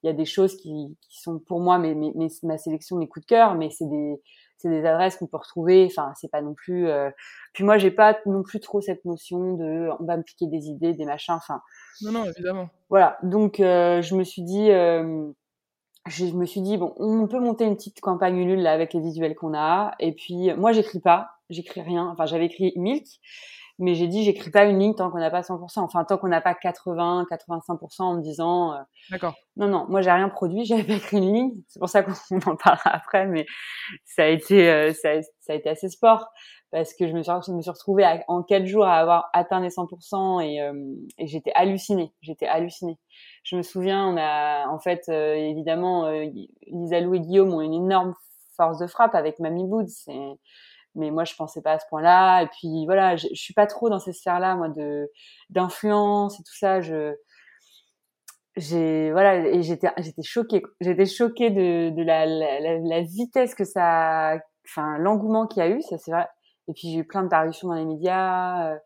[0.03, 3.09] il y a des choses qui, qui sont pour moi mes, mes, ma sélection, mes
[3.09, 4.21] coups de cœur, mais c'est des
[4.63, 5.87] c'est des adresses qu'on peut retrouver.
[5.87, 6.89] Enfin, c'est pas non plus.
[6.89, 7.11] Euh...
[7.53, 10.69] Puis moi, j'ai pas non plus trop cette notion de on va me piquer des
[10.69, 11.35] idées, des machins.
[11.35, 11.61] Enfin.
[12.03, 12.69] Non, non, évidemment.
[12.89, 13.19] Voilà.
[13.25, 15.29] Donc, euh, je me suis dit, euh,
[16.07, 19.01] je me suis dit bon, on peut monter une petite campagne Ulule là avec les
[19.01, 19.95] visuels qu'on a.
[19.99, 22.07] Et puis, moi, j'écris pas, j'écris rien.
[22.07, 23.07] Enfin, j'avais écrit Milk
[23.83, 26.29] mais j'ai dit j'écris pas une ligne tant qu'on n'a pas 100%, enfin tant qu'on
[26.29, 28.73] n'a pas 80, 85% en me disant.
[28.73, 28.79] Euh,
[29.11, 29.35] D'accord.
[29.57, 32.13] Non non, moi j'ai rien produit, j'avais pas écrit une ligne, c'est pour ça qu'on
[32.47, 33.47] en parlera après, mais
[34.05, 36.29] ça a été euh, ça, ça, a été assez sport
[36.73, 39.61] parce que je me suis, je me suis retrouvée en quatre jours à avoir atteint
[39.61, 40.73] les 100% et, euh,
[41.19, 42.13] et j'étais hallucinée.
[42.23, 42.99] J'étais hallucinée.
[43.45, 46.25] Je me souviens, on a, en fait, euh, évidemment, euh,
[46.67, 48.15] Lisa Lou et Guillaume ont une énorme
[48.57, 50.09] force de frappe avec Mamie Boots.
[50.95, 52.43] Mais moi, je pensais pas à ce point-là.
[52.43, 55.11] Et puis voilà, je, je suis pas trop dans ces sphères-là, moi, de
[55.51, 56.81] d'influence et tout ça.
[56.81, 57.15] Je
[58.57, 63.65] j'ai voilà et j'étais j'étais choquée j'étais choquée de de la, la, la vitesse que
[63.65, 66.27] ça enfin l'engouement qu'il y a eu ça c'est vrai
[66.69, 68.73] et puis j'ai eu plein de parutions dans les médias.
[68.73, 68.79] Euh,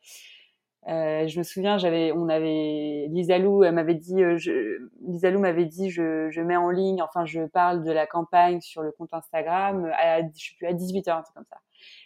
[0.88, 5.64] euh, je me souviens, j'avais, on avait, Lisa Lou, elle m'avait dit, euh, je, m'avait
[5.64, 9.12] dit, je, je mets en ligne, enfin, je parle de la campagne sur le compte
[9.12, 11.58] Instagram, à, je suis plus à 18 h un truc comme ça.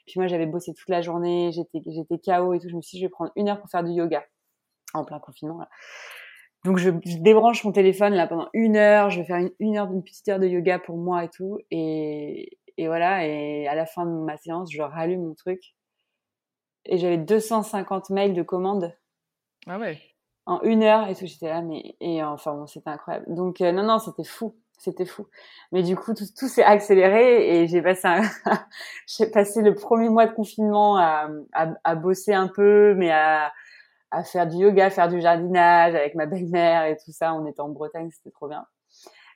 [0.07, 2.69] Puis moi, j'avais bossé toute la journée, j'étais, j'étais KO et tout.
[2.69, 4.25] Je me suis dit, je vais prendre une heure pour faire du yoga
[4.95, 5.59] en plein confinement.
[5.59, 5.69] Là.
[6.65, 9.79] Donc je, je, débranche mon téléphone là pendant une heure, je vais faire une, une
[9.79, 11.59] heure, une petite heure de yoga pour moi et tout.
[11.71, 15.61] Et, et voilà, et à la fin de ma séance, je rallume mon truc.
[16.87, 18.97] Et j'avais 250 mails de commandes.
[19.67, 19.99] Ah ouais.
[20.47, 23.27] En une heure et tout, j'étais là, mais et enfin bon, c'était incroyable.
[23.35, 25.27] Donc euh, non, non, c'était fou, c'était fou.
[25.73, 28.09] Mais du coup, tout, s'est accéléré et j'ai passé,
[29.07, 33.53] j'ai passé le premier mois de confinement à, à, à, bosser un peu, mais à,
[34.11, 37.35] à faire du yoga, faire du jardinage avec ma belle-mère et tout ça.
[37.35, 38.67] On était en Bretagne, c'était trop bien.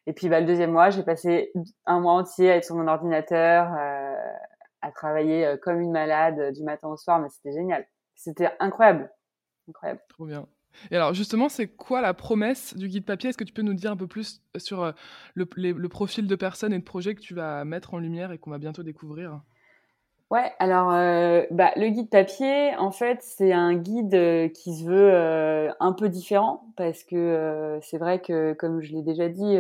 [0.07, 1.53] Et puis bah, le deuxième mois, j'ai passé
[1.85, 4.33] un mois entier à être sur mon ordinateur, euh,
[4.81, 7.87] à travailler euh, comme une malade euh, du matin au soir, mais c'était génial.
[8.15, 9.11] C'était incroyable.
[9.69, 10.01] Incroyable.
[10.09, 10.47] Trop bien.
[10.91, 13.31] Et alors justement, c'est quoi la promesse du guide papier?
[13.31, 14.93] Est-ce que tu peux nous dire un peu plus sur
[15.35, 18.39] le, le profil de personnes et de projets que tu vas mettre en lumière et
[18.39, 19.41] qu'on va bientôt découvrir?
[20.31, 24.85] Ouais, alors euh, bah, le guide papier, en fait, c'est un guide euh, qui se
[24.85, 29.57] veut euh, un peu différent parce que c'est vrai que, comme je l'ai déjà dit,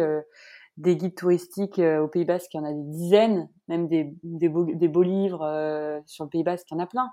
[0.76, 4.48] des guides touristiques au Pays Basque, il y en a des dizaines, même des, des,
[4.48, 7.10] beaux, des beaux livres sur le Pays Basque, il y en a plein.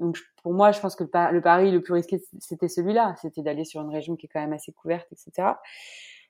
[0.00, 3.64] Donc pour moi, je pense que le, pari le plus risqué, c'était celui-là, c'était d'aller
[3.64, 5.52] sur une région qui est quand même assez couverte, etc.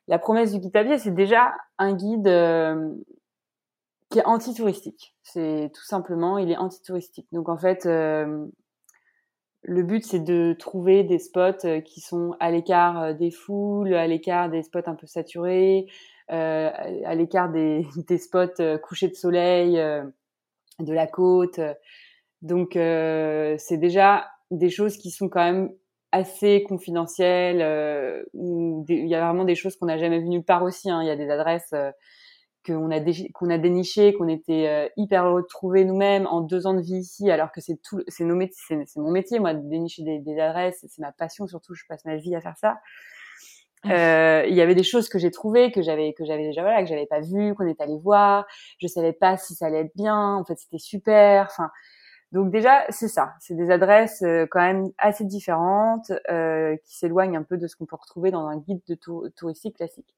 [0.09, 2.29] La promesse du guide c'est déjà un guide
[4.11, 5.15] qui est anti-touristique.
[5.23, 7.29] C'est tout simplement, il est anti-touristique.
[7.33, 8.47] Donc en fait, euh,
[9.63, 13.95] le but c'est de trouver des spots euh, qui sont à l'écart euh, des foules,
[13.95, 15.87] à l'écart des spots un peu saturés,
[16.31, 16.71] euh,
[17.05, 21.61] à l'écart des, des, spots couchés de soleil, de la côte.
[22.43, 25.71] Donc c'est déjà des choses qui sont quand même
[26.13, 30.63] assez confidentielles, où il y a vraiment des choses qu'on n'a jamais vues nulle part
[30.63, 30.91] aussi.
[30.91, 31.03] Hein.
[31.03, 31.73] Il y a des adresses
[32.65, 33.01] qu'on a,
[33.35, 36.81] qu'on a déniché, qu'on était euh, hyper heureux de trouver nous-mêmes en deux ans de
[36.81, 40.03] vie ici, alors que c'est tout, c'est nos métiers, c'est mon métier, moi, de dénicher
[40.03, 42.79] des, des adresses, c'est ma passion surtout, je passe ma vie à faire ça.
[43.87, 46.83] Euh, il y avait des choses que j'ai trouvées, que j'avais, que j'avais déjà, voilà,
[46.83, 48.45] que j'avais pas vues, qu'on est allé voir.
[48.79, 50.35] Je savais pas si ça allait être bien.
[50.35, 51.47] En fait, c'était super.
[51.51, 51.71] Enfin,
[52.33, 53.35] donc déjà, c'est ça.
[53.41, 57.77] C'est des adresses euh, quand même assez différentes, euh, qui s'éloignent un peu de ce
[57.77, 60.15] qu'on peut retrouver dans un guide de tour touristique classique.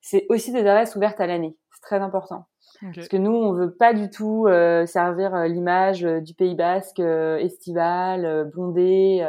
[0.00, 2.46] C'est aussi des adresses ouvertes à l'année très important.
[2.94, 6.54] Parce que nous, on veut pas du tout euh, servir euh, l'image euh, du Pays
[6.54, 9.28] Basque estival, bondé.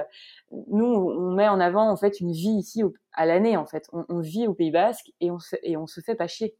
[0.69, 3.89] Nous, on met en avant en fait une vie ici à l'année en fait.
[3.91, 6.55] On, vit au Pays Basque et on se, et on se fait pas chier.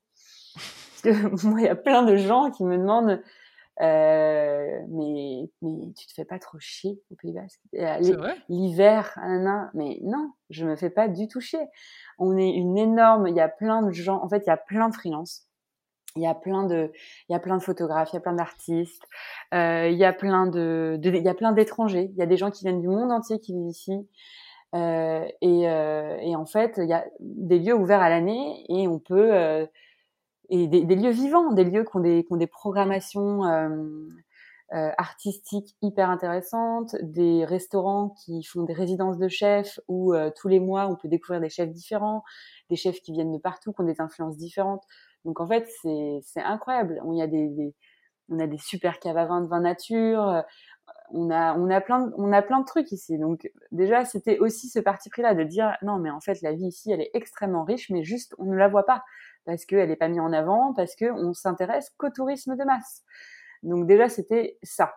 [0.53, 3.21] Parce que moi, il y a plein de gens qui me demandent
[3.79, 7.61] mais mais tu te fais pas trop chier au Pays Basque.
[8.49, 9.17] L'hiver
[9.73, 11.65] mais non je me fais pas du tout chier.
[12.19, 14.57] On est une énorme il y a plein de gens en fait il y a
[14.57, 15.47] plein de freelances.
[16.17, 16.91] Il y a plein de
[17.29, 19.03] il y a plein de photographes il y a plein d'artistes.
[19.53, 22.09] Euh, il y a plein de, de, il y a plein d'étrangers.
[22.11, 23.93] Il y a des gens qui viennent du monde entier qui vivent ici.
[24.73, 28.87] Euh, et, euh, et en fait il y a des lieux ouverts à l'année et
[28.87, 29.65] on peut euh,
[30.51, 33.69] et des, lieux vivants des lieux qui ont des programmations euh,
[34.73, 40.59] euh, artistiques hyper intéressantes des restaurants qui font des résidences de chefs où tous les
[40.59, 42.23] mois on peut découvrir des chefs différents
[42.69, 44.83] des chefs qui viennent de partout qui ont des influences différentes
[45.25, 46.99] donc en fait, c'est incroyable.
[47.03, 50.27] On a des, super caves à vin de vin nature.
[50.27, 50.41] Euh,
[51.13, 53.17] on a, on a plein, on a plein de trucs ici.
[53.17, 56.67] Donc déjà, c'était aussi ce parti pris-là de dire non, mais en fait, la vie
[56.67, 59.03] ici, elle est extrêmement riche, mais juste on ne la voit pas
[59.45, 63.03] parce qu'elle n'est pas mise en avant, parce que on s'intéresse qu'au tourisme de masse.
[63.63, 64.93] Donc déjà, c'était ça.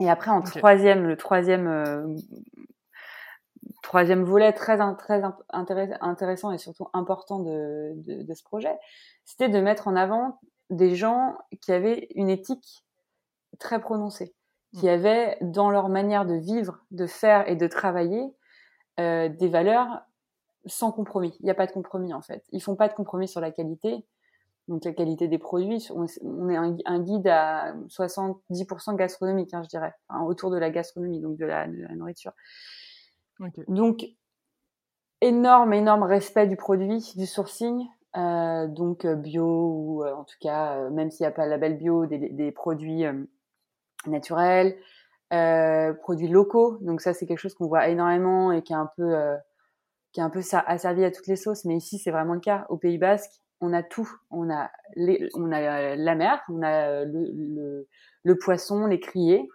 [0.00, 2.06] Et après, en troisième, le troisième euh,
[3.82, 8.74] troisième volet très, très intéressant et surtout important de, de, de ce projet,
[9.24, 12.84] c'était de mettre en avant des gens qui avaient une éthique
[13.58, 14.34] très prononcée,
[14.78, 14.90] qui mmh.
[14.90, 18.34] avaient dans leur manière de vivre, de faire et de travailler
[19.00, 20.02] euh, des valeurs
[20.66, 21.34] sans compromis.
[21.40, 22.44] Il n'y a pas de compromis en fait.
[22.52, 24.04] Ils font pas de compromis sur la qualité.
[24.68, 26.06] Donc la qualité des produits, on,
[26.48, 29.92] est un, guide à 70% gastronomique, hein, je dirais,
[30.24, 32.32] autour de la gastronomie, donc de la, nourriture.
[33.66, 34.04] Donc
[35.20, 40.36] énorme, énorme respect du produit, du sourcing, euh, donc euh, bio ou euh, en tout
[40.40, 43.04] cas, même s'il n'y a pas le label bio, des, des produits
[44.06, 44.76] naturels,
[46.02, 46.78] produits locaux.
[46.82, 49.12] Donc ça, c'est quelque chose qu'on voit énormément et qui est un peu
[50.12, 51.64] qui est un peu asservi à toutes les sauces.
[51.64, 52.66] Mais ici, c'est vraiment le cas.
[52.68, 54.10] Au Pays Basque, on a tout.
[54.30, 57.88] On a, les, on a la mer, on a le, le,
[58.22, 59.48] le poisson, les criers,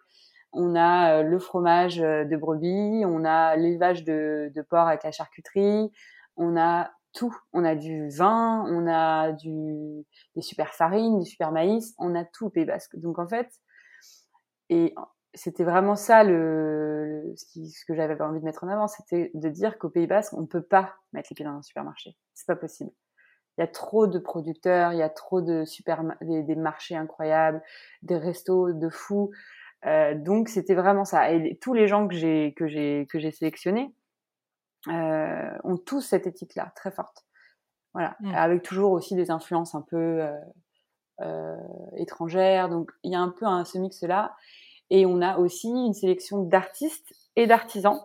[0.53, 5.91] on a le fromage de brebis, on a l'élevage de, de porc avec la charcuterie,
[6.35, 7.35] on a tout.
[7.51, 12.23] On a du vin, on a du, des super farines, du super maïs, on a
[12.23, 12.95] tout au Pays Basque.
[12.97, 13.49] Donc en fait,
[14.69, 14.93] et
[15.33, 19.77] c'était vraiment ça le, ce, que j'avais envie de mettre en avant, c'était de dire
[19.77, 22.17] qu'au Pays Basque, on ne peut pas mettre les pieds dans un supermarché.
[22.33, 22.91] C'est pas possible.
[23.57, 27.61] Il y a trop de producteurs, il y a trop de super, des, marchés incroyables,
[28.03, 29.31] des restos de fous.
[29.85, 31.31] Euh, donc c'était vraiment ça.
[31.31, 33.93] Et tous les gens que j'ai que j'ai que j'ai sélectionnés,
[34.89, 37.25] euh, ont tous cette éthique-là très forte.
[37.93, 38.35] Voilà, mmh.
[38.35, 40.31] avec toujours aussi des influences un peu euh,
[41.21, 41.57] euh,
[41.97, 42.69] étrangères.
[42.69, 44.35] Donc il y a un peu un, ce mix-là.
[44.89, 47.99] Et on a aussi une sélection d'artistes et d'artisans.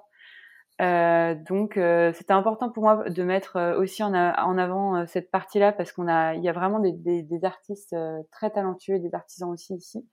[0.81, 5.93] Euh, donc euh, c'était important pour moi de mettre aussi en, avant cette partie-là parce
[5.93, 7.95] qu'on a, il y a vraiment des, des, des artistes
[8.31, 10.09] très talentueux et des artisans aussi ici.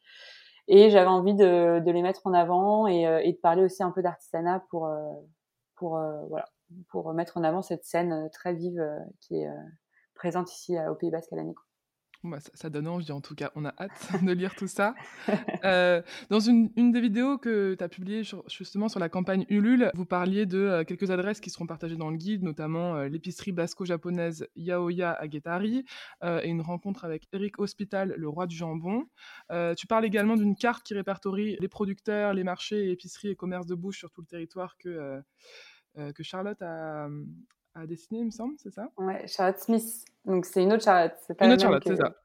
[0.68, 3.92] Et j'avais envie de, de, les mettre en avant et, et, de parler aussi un
[3.92, 4.88] peu d'artisanat pour,
[5.76, 6.46] pour voilà,
[6.90, 9.64] pour mettre en avant cette scène euh, très vive euh, qui est euh,
[10.16, 11.56] présente ici au Pays Basque à l'année.
[12.24, 13.52] Bah, ça, donne envie, en tout cas.
[13.56, 14.94] On a hâte de lire tout ça.
[16.30, 20.46] dans une, des vidéos que tu as publiées justement sur la campagne Ulule, vous parliez
[20.46, 25.86] de quelques adresses qui seront partagées dans le guide, notamment l'épicerie basco-japonaise Yaoya à Guétari
[26.24, 29.06] et une rencontre avec Eric Hospital, le roi du jambon.
[29.78, 33.76] tu parles également d'une carte qui répertorie les producteurs, les marchés, épiceries et commerces de
[33.76, 34.76] bouche sur tout le territoire
[35.98, 37.08] euh, que Charlotte a,
[37.80, 38.90] a dessiné, il me semble, c'est ça?
[38.98, 40.06] Ouais, Charlotte Smith.
[40.26, 41.14] Donc c'est une autre Charlotte.
[41.38, 42.16] Pas une autre Charlotte, c'est ça.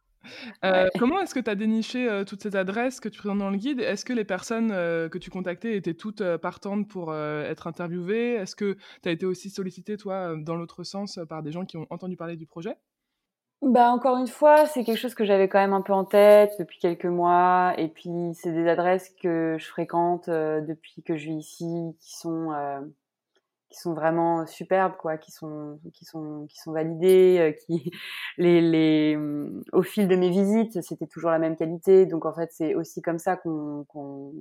[0.65, 3.51] Euh, comment est-ce que tu as déniché euh, toutes ces adresses que tu présentes dans
[3.51, 3.81] le guide?
[3.81, 8.35] Est-ce que les personnes que tu contactais étaient toutes partantes pour être interviewées?
[8.35, 11.77] Est-ce que tu as été aussi sollicité, toi, dans l'autre sens, par des gens qui
[11.77, 12.77] ont entendu parler du projet?
[13.63, 16.53] Bah encore une fois, c'est quelque chose que j'avais quand même un peu en tête
[16.59, 21.37] depuis quelques mois, et puis c'est des adresses que je fréquente depuis que je vis
[21.37, 22.51] ici, qui sont
[23.75, 27.91] qui sont vraiment superbes quoi qui sont qui sont qui sont validés euh, qui
[28.39, 29.19] les les
[29.73, 32.07] au fil de mes visites c'était toujours la même qualité.
[32.07, 34.33] Donc en fait c'est aussi comme ça qu'on qu'on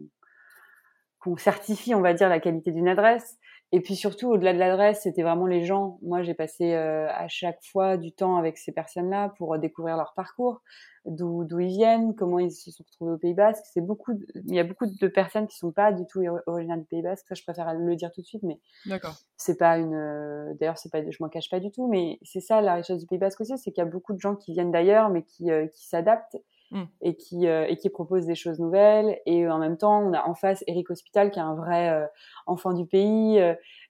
[1.20, 3.38] qu'on certifie on va dire la qualité d'une adresse
[3.76, 5.98] et puis surtout, au-delà de l'adresse, c'était vraiment les gens.
[6.04, 10.14] Moi, j'ai passé euh, à chaque fois du temps avec ces personnes-là pour découvrir leur
[10.14, 10.62] parcours,
[11.06, 13.66] d'où ils viennent, comment ils se sont retrouvés au Pays Basque.
[13.74, 14.14] C'est beaucoup.
[14.36, 17.26] Il y a beaucoup de personnes qui sont pas du tout originaires du Pays Basque.
[17.28, 19.16] Ça, je préfère le dire tout de suite, mais d'accord.
[19.38, 19.96] C'est pas une.
[19.96, 21.02] Euh, d'ailleurs, c'est pas.
[21.10, 23.58] Je m'en cache pas du tout, mais c'est ça la richesse du Pays Basque aussi,
[23.58, 26.38] c'est qu'il y a beaucoup de gens qui viennent d'ailleurs, mais qui euh, qui s'adaptent
[26.74, 26.86] Mmh.
[27.02, 29.20] et qui euh, et qui propose des choses nouvelles.
[29.28, 32.08] Et en même temps on a en face Eric Hospital qui est un vrai euh,
[32.48, 33.40] enfant du pays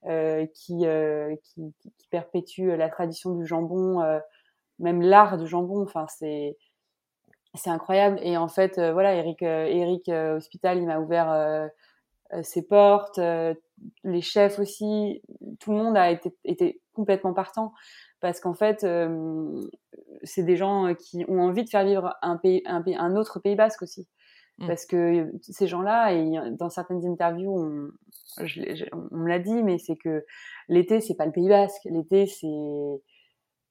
[0.05, 0.85] euh, qui,
[1.43, 4.03] qui, qui perpétue la tradition du jambon
[4.79, 5.81] même l'art du jambon.
[5.83, 6.57] Enfin c'est
[7.55, 8.19] c'est incroyable.
[8.21, 11.69] Et en fait voilà Eric Eric Hospital il m'a ouvert
[12.41, 13.17] ses portes
[14.03, 15.21] les chefs aussi.
[15.59, 17.73] Tout le monde a été, été complètement partant.
[18.23, 19.67] Parce qu'en fait, euh,
[20.23, 23.39] c'est des gens euh, qui ont envie de faire vivre un, pays, un, un autre
[23.39, 24.07] Pays basque aussi.
[24.59, 24.67] Mmh.
[24.67, 27.89] Parce que ces gens-là, et dans certaines interviews, on,
[28.91, 30.23] on me l'a dit, mais c'est que
[30.69, 31.81] l'été, c'est pas le Pays basque.
[31.85, 33.01] L'été, c'est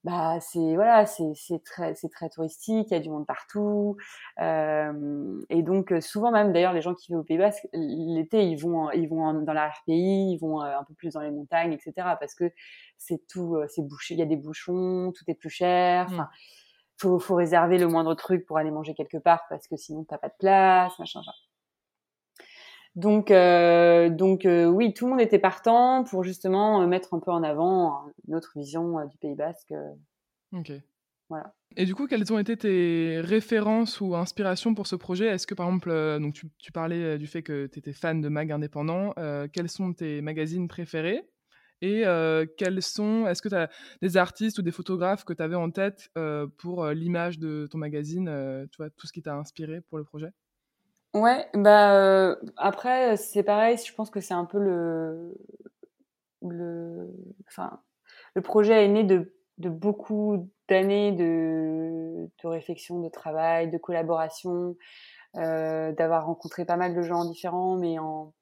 [0.04, 3.96] bah c'est voilà c'est c'est très c'est très touristique il y a du monde partout
[4.40, 8.56] euh, et donc souvent même d'ailleurs les gens qui vivent au Pays Basque l'été ils
[8.56, 12.34] vont ils vont dans l'arrière-pays ils vont un peu plus dans les montagnes etc parce
[12.34, 12.50] que
[12.98, 16.14] c'est tout c'est bouché il y a des bouchons tout est plus cher mmh.
[16.14, 16.28] enfin
[16.98, 20.18] faut faut réserver le moindre truc pour aller manger quelque part parce que sinon t'as
[20.18, 21.32] pas de place machin, machin.
[22.94, 27.20] Donc, euh, donc euh, oui, tout le monde était partant pour justement euh, mettre un
[27.20, 29.72] peu en avant notre vision du Pays Basque.
[30.52, 30.72] Ok.
[31.31, 31.55] Voilà.
[31.76, 35.26] Et du coup, quelles ont été tes références ou inspirations pour ce projet?
[35.26, 38.28] Est-ce que par exemple, donc tu, tu, parlais du fait que tu étais fan de
[38.28, 39.14] mag indépendants,
[39.55, 41.22] quels sont tes magazines préférés?
[41.81, 42.05] Et
[42.59, 43.70] quels sont, est-ce que tu as
[44.02, 46.11] des artistes ou des photographes que tu avais en tête
[46.59, 50.28] pour l'image de ton magazine, tu vois, tout ce qui t'a inspiré pour le projet?
[51.14, 55.35] Ouais, bah euh, après c'est pareil, je pense que c'est un peu le
[56.42, 57.09] le
[57.48, 57.81] enfin
[58.35, 64.77] le projet est né de de beaucoup d'années de, de réflexion, de travail, de collaboration,
[65.37, 68.35] euh, d'avoir rencontré pas mal de gens différents, mais en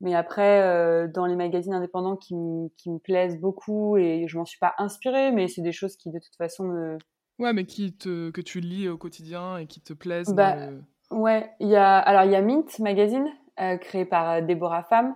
[0.00, 2.34] mais après, euh, dans les magazines indépendants qui,
[2.76, 6.10] qui me plaisent beaucoup et je m'en suis pas inspirée, mais c'est des choses qui
[6.10, 6.98] de toute façon me.
[7.38, 10.32] Ouais, mais qui te, que tu lis au quotidien et qui te plaisent.
[10.34, 10.56] Bah,
[11.12, 13.26] Ouais, il y a alors il y a Mint Magazine
[13.60, 15.14] euh, créé par euh, Déborah Femme.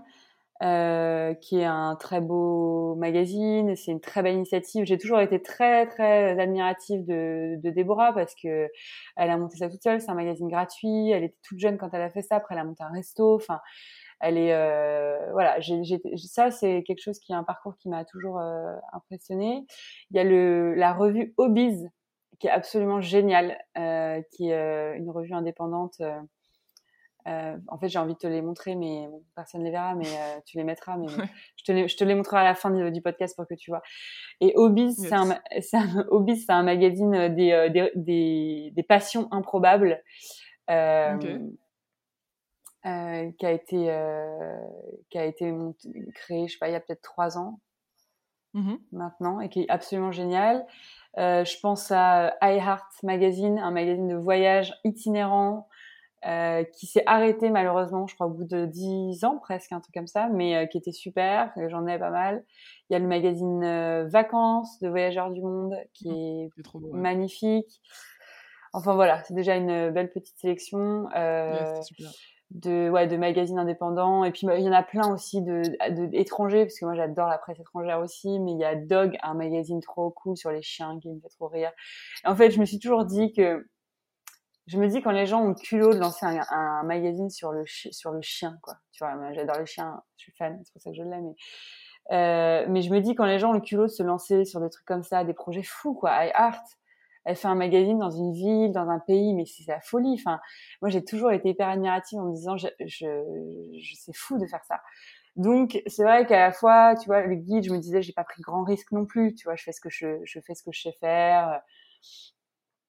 [0.62, 3.76] Euh, qui est un très beau magazine.
[3.76, 4.87] C'est une très belle initiative.
[4.87, 8.70] J'ai toujours été très très admirative de, Déborah parce que
[9.16, 10.00] elle a monté ça toute seule.
[10.00, 11.11] C'est un magazine gratuit.
[11.11, 12.37] Elle était toute jeune quand elle a fait ça.
[12.37, 13.35] Après, elle a monté un resto.
[13.35, 13.61] Enfin,
[14.20, 15.59] elle est voilà.
[16.16, 19.66] Ça, c'est quelque chose qui est un parcours qui m'a toujours euh, impressionné.
[20.11, 21.87] Il y a le la revue Hobbies
[22.38, 26.01] qui est absolument géniale, euh, qui est une revue indépendante.
[27.27, 30.07] Euh, en fait, j'ai envie de te les montrer, mais personne ne les verra, mais
[30.07, 30.96] euh, tu les mettras.
[30.96, 33.55] Mais je, te les, je te les montrerai à la fin du, podcast pour que
[33.55, 33.83] tu vois.
[34.40, 35.38] Et Hobbies, c'est un, un,
[36.49, 40.03] un magazine euh, des, des, des, des, passions improbables.
[40.70, 41.38] Euh,
[42.87, 43.77] euh, qui a été
[45.11, 45.53] qui a été
[46.14, 47.61] créé, je sais pas, il y a peut-être trois ans
[48.55, 50.64] mmh maintenant, et qui est absolument génial.
[51.16, 55.66] Je pense à iHeart Magazine, un magazine de voyage itinérant
[56.26, 59.94] euh, qui s'est arrêté malheureusement, je crois, au bout de dix ans presque, un truc
[59.94, 62.44] comme ça, mais euh, qui était super, j'en ai pas mal.
[62.88, 66.81] Il y a le magazine euh, Vacances de Voyageurs du Monde qui mmh, est, trop
[66.81, 67.81] magnifique.
[68.72, 71.07] Enfin voilà, c'est déjà une belle petite sélection
[72.50, 74.24] de ouais de magazines indépendants.
[74.24, 76.94] Et puis bah, il y en a plein aussi de, de étrangers parce que moi
[76.94, 78.38] j'adore la presse étrangère aussi.
[78.40, 81.28] Mais il y a Dog, un magazine trop cool sur les chiens qui me fait
[81.28, 81.72] trop rire.
[82.24, 83.66] en fait, je me suis toujours dit que
[84.66, 87.64] je me dis quand les gens ont le culot de lancer un, magazine sur le
[87.66, 90.90] sur le chien quoi tu vois j'adore les chiens je suis fan c'est pour ça
[90.90, 91.35] que je l'aime mais
[92.12, 94.61] euh, mais je me dis quand les gens ont le culot de se lancer sur
[94.61, 96.62] des trucs comme ça des projets fous quoi iHeart
[97.26, 100.14] elle fait un magazine dans une ville dans un pays mais c'est la folie.
[100.18, 100.40] Enfin
[100.80, 103.06] moi j'ai toujours été hyper admirative en me disant je, je,
[103.78, 104.80] je c'est fou de faire ça.
[105.34, 108.24] Donc c'est vrai qu'à la fois tu vois le guide je me disais j'ai pas
[108.24, 109.34] pris grand risque non plus.
[109.34, 111.60] Tu vois je fais ce que je, je fais ce que je sais faire.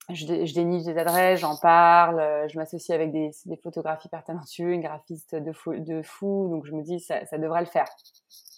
[0.10, 4.72] Je, je déniche des adresses, j'en parle, je m'associe avec des, des photographes hyper talentueux,
[4.72, 6.48] une graphiste de fou, de fou.
[6.50, 7.88] Donc je me dis ça, ça devrait le faire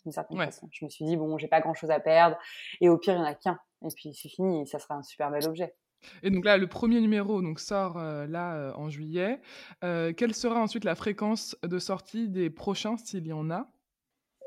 [0.03, 0.67] d'une certaine façon.
[0.71, 2.37] Je me suis dit bon, j'ai pas grand chose à perdre.
[2.81, 4.95] Et au pire il y en a qu'un et puis c'est fini et ça sera
[4.95, 5.75] un super bel objet.
[6.23, 9.41] Et donc là, le premier numéro donc, sort euh, là euh, en juillet.
[9.81, 13.69] quelle sera ensuite la fréquence de sortie des prochains s'il y en a?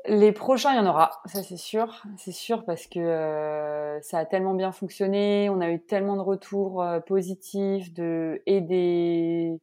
[0.05, 4.19] Les prochains, il y en aura, ça c'est sûr, c'est sûr parce que euh, ça
[4.19, 9.61] a tellement bien fonctionné, on a eu tellement de retours euh, positifs de et des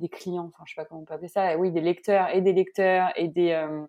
[0.00, 2.40] des clients, enfin je sais pas comment on peut appeler ça, oui des lecteurs et
[2.40, 3.86] des lecteurs et des euh,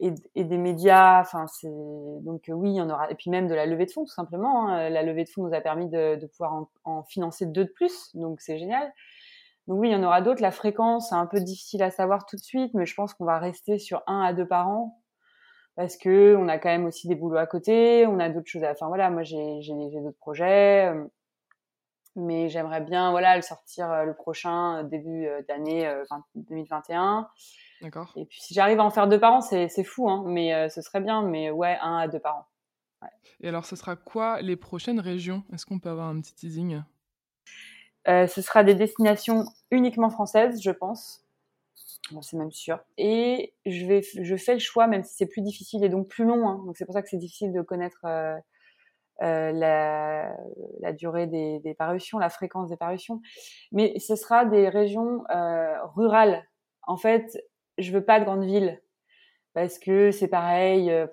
[0.00, 3.54] et, des médias, enfin c'est donc oui il y en aura et puis même de
[3.54, 4.68] la levée de fonds tout simplement.
[4.68, 4.90] Hein.
[4.90, 8.40] La levée de fonds nous a permis de, pouvoir en, financer deux de plus, donc
[8.40, 8.92] c'est génial.
[9.66, 10.40] Donc oui, il y en aura d'autres.
[10.40, 13.26] La fréquence, c'est un peu difficile à savoir tout de suite, mais je pense qu'on
[13.26, 14.98] va rester sur un à deux par an
[15.78, 18.64] parce que on a quand même aussi des boulots à côté, on a d'autres choses
[18.64, 18.72] à.
[18.72, 19.60] Enfin voilà, moi j'ai
[20.02, 21.04] d'autres projets, euh,
[22.16, 25.88] mais j'aimerais bien voilà le sortir euh, le prochain euh, début d'année
[26.34, 27.28] 2021.
[27.82, 28.12] D'accord.
[28.16, 30.82] Et puis si j'arrive à en faire deux par an, c'est fou, hein, mais ce
[30.82, 31.22] serait bien.
[31.22, 32.46] Mais ouais, un à deux par an.
[33.40, 35.44] Et alors, ce sera quoi les prochaines régions?
[35.52, 36.82] Est-ce qu'on peut avoir un petit teasing?
[38.08, 41.24] Euh, ce sera des destinations uniquement françaises, je pense.
[42.10, 42.80] Bon, c'est même sûr.
[42.96, 46.24] Et je, vais, je fais le choix, même si c'est plus difficile et donc plus
[46.24, 46.48] long.
[46.48, 46.62] Hein.
[46.64, 48.36] Donc c'est pour ça que c'est difficile de connaître euh,
[49.22, 50.34] euh, la,
[50.80, 53.20] la, durée des, des, parutions, la fréquence des parutions.
[53.72, 56.44] Mais ce sera des régions euh, rurales.
[56.82, 57.36] En fait,
[57.78, 58.80] je veux pas de grandes villes
[59.54, 60.90] parce que c'est pareil.
[60.90, 61.06] Euh,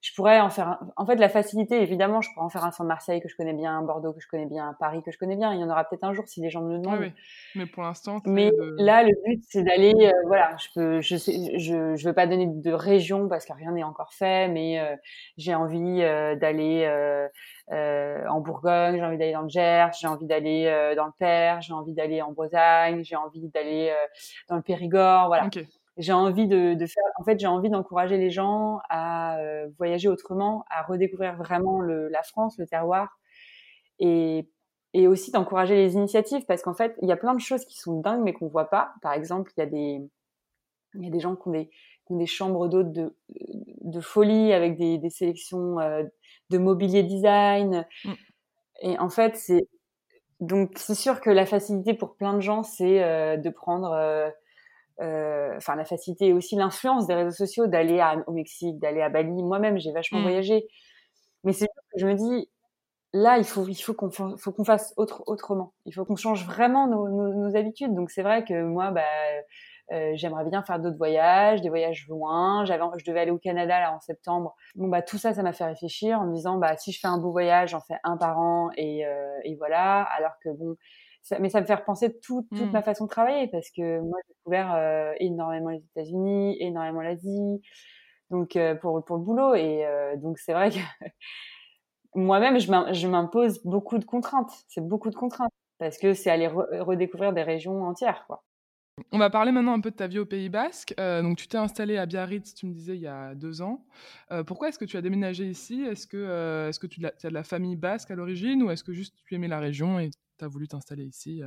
[0.00, 0.78] je pourrais en faire un...
[0.96, 3.52] en fait la facilité évidemment je pourrais en faire un sur Marseille que je connais
[3.52, 5.52] bien Bordeaux que je connais bien Paris que je connais bien.
[5.52, 7.12] Il y en aura peut-être un jour si les gens me le demandent oui,
[7.54, 11.58] mais pour l'instant mais là le but c'est d'aller euh, voilà je peux je sais
[11.58, 14.96] je je veux pas donner de région parce que rien n'est encore fait mais euh,
[15.36, 16.88] j'ai envie euh, d'aller
[17.70, 21.74] en Bourgogne j'ai envie d'aller dans le Gers j'ai envie d'aller dans le Père j'ai
[21.74, 23.94] envie d'aller en Bretagne j'ai envie d'aller
[24.48, 25.48] dans le Périgord voilà
[26.00, 30.08] j'ai envie de, de, faire en fait j'ai envie d'encourager les gens à euh, voyager
[30.08, 33.18] autrement à redécouvrir vraiment le, la France le terroir
[33.98, 34.48] et
[34.92, 37.78] et aussi d'encourager les initiatives parce qu'en fait il y a plein de choses qui
[37.78, 40.00] sont dingues mais qu'on voit pas par exemple il y a des
[40.94, 43.16] il y a des gens qui ont des, qui ont des chambres d'hôtes de,
[43.82, 46.02] de folie avec des, des sélections euh,
[46.48, 48.12] de mobilier design mm.
[48.82, 49.68] et en fait c'est
[50.40, 54.30] donc c'est sûr que la facilité pour plein de gens c'est euh, de prendre euh,
[55.00, 59.42] enfin la facilité et aussi l'influence des réseaux sociaux d'aller au Mexique, d'aller à Bali.
[59.42, 60.22] Moi-même, j'ai vachement mmh.
[60.22, 60.66] voyagé,
[61.44, 62.48] mais c'est que je me dis,
[63.12, 65.72] là, il faut, il faut qu'on, faut qu'on fasse autre, autrement.
[65.86, 67.94] Il faut qu'on change vraiment nos, nos, habitudes.
[67.94, 69.02] Donc c'est vrai que moi, bah,
[69.92, 72.64] euh, j'aimerais bien faire d'autres voyages, des voyages loin.
[72.64, 74.54] J'avais, je devais aller au Canada là en septembre.
[74.76, 77.08] Bon bah tout ça, ça m'a fait réfléchir en me disant bah si je fais
[77.08, 80.02] un beau voyage, j'en fais un par an et, euh, et voilà.
[80.16, 80.76] Alors que bon,
[81.22, 82.72] ça, mais ça me fait repenser toute, toute mmh.
[82.72, 87.60] ma façon de travailler parce que moi j'ai découvert euh, énormément les États-Unis, énormément l'Asie,
[88.30, 89.84] donc euh, pour pour le boulot et
[90.16, 90.78] donc c'est vrai que
[92.14, 94.52] moi-même, je m'impose beaucoup de contraintes.
[94.68, 98.24] C'est beaucoup de contraintes parce que c'est aller redécouvrir des régions entières.
[98.26, 98.42] Quoi.
[99.12, 100.94] On va parler maintenant un peu de ta vie au Pays Basque.
[101.00, 103.84] Euh, donc, tu t'es installé à Biarritz, tu me disais, il y a deux ans.
[104.30, 105.82] Euh, pourquoi est-ce que tu as déménagé ici?
[105.82, 108.84] Est-ce que, euh, est-ce que tu, as de la famille basque à l'origine ou est-ce
[108.84, 110.10] que juste tu aimais la région et
[110.40, 111.42] tu as voulu t'installer ici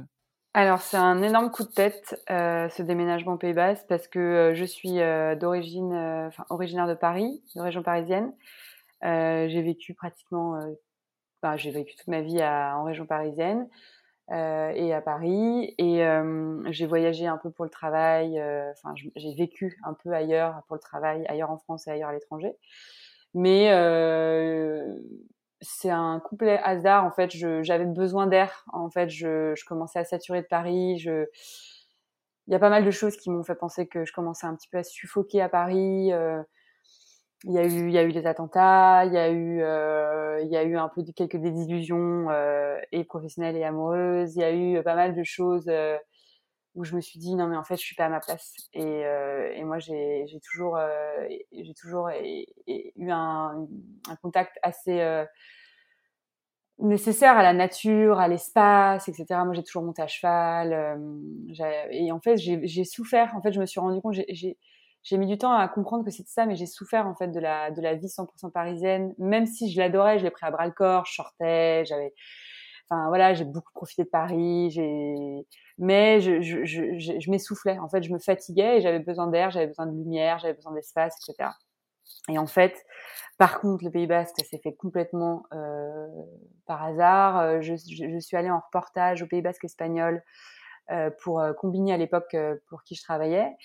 [0.56, 5.00] alors c'est un énorme coup de tête ce déménagement Pays Basque parce que je suis
[5.39, 8.32] d'origine, originaire de Paris, de région parisienne.
[9.04, 10.74] Euh, j'ai vécu pratiquement, euh,
[11.41, 13.68] bah, j'ai vécu toute ma vie en région parisienne
[14.32, 15.76] euh, et à Paris.
[15.78, 16.04] Et
[16.72, 18.41] j'ai voyagé un peu pour le travail.
[18.72, 22.14] Enfin, j'ai vécu un peu ailleurs pour le travail, ailleurs en France et ailleurs à
[22.14, 22.54] l'étranger.
[23.34, 23.70] Mais
[25.64, 27.05] c'est un complet hasard.
[27.05, 27.32] En fait,
[27.64, 28.66] j'avais besoin d'air.
[28.74, 31.03] En fait, je, commençais à saturer de Paris.
[32.47, 34.55] Il y a pas mal de choses qui m'ont fait penser que je commençais un
[34.55, 36.11] petit peu à suffoquer à Paris.
[36.14, 36.41] Euh,
[37.45, 40.39] il y a eu il y a eu des attentats il y a eu euh,
[40.43, 44.43] il y a eu un peu quelques désillusions euh, et professionnelles et amoureuses il y
[44.45, 45.70] a eu pas mal de choses
[46.76, 48.55] où je me suis dit non mais en fait je suis pas à ma place.
[48.74, 53.67] Et, euh, et moi j'ai toujours euh, j'ai toujours eu un,
[54.09, 55.26] un contact assez
[56.80, 60.99] nécessaire à la nature à l'espace etc moi j'ai toujours monté à cheval
[61.91, 63.34] et en fait j'ai j'ai souffert.
[63.36, 64.57] En fait je me suis rendu compte j'ai
[65.03, 67.39] j'ai mis du temps à comprendre que c'était ça, mais j'ai souffert en fait de
[67.39, 69.13] la de la vie 100% parisienne.
[69.17, 72.13] Même si je l'adorais, je l'ai pris à bras le corps, je sortais, j'avais,
[72.89, 75.45] enfin voilà, j'ai beaucoup profité de Paris, j'ai,
[75.78, 77.80] mais je je, je, je, m'essoufflais.
[77.80, 80.74] En fait, je me fatiguais et j'avais besoin d'air, j'avais besoin de lumière, j'avais besoin
[80.74, 81.49] d'espace, etc.
[82.30, 82.76] Et en fait,
[83.38, 86.07] par contre, le Pays Basque, s'est fait complètement euh,
[86.65, 87.39] par hasard.
[87.39, 90.21] Euh, je, je, suis allée en reportage au Pays Basque espagnol
[90.91, 93.55] euh, pour euh, combiner à l'époque euh, pour qui je travaillais.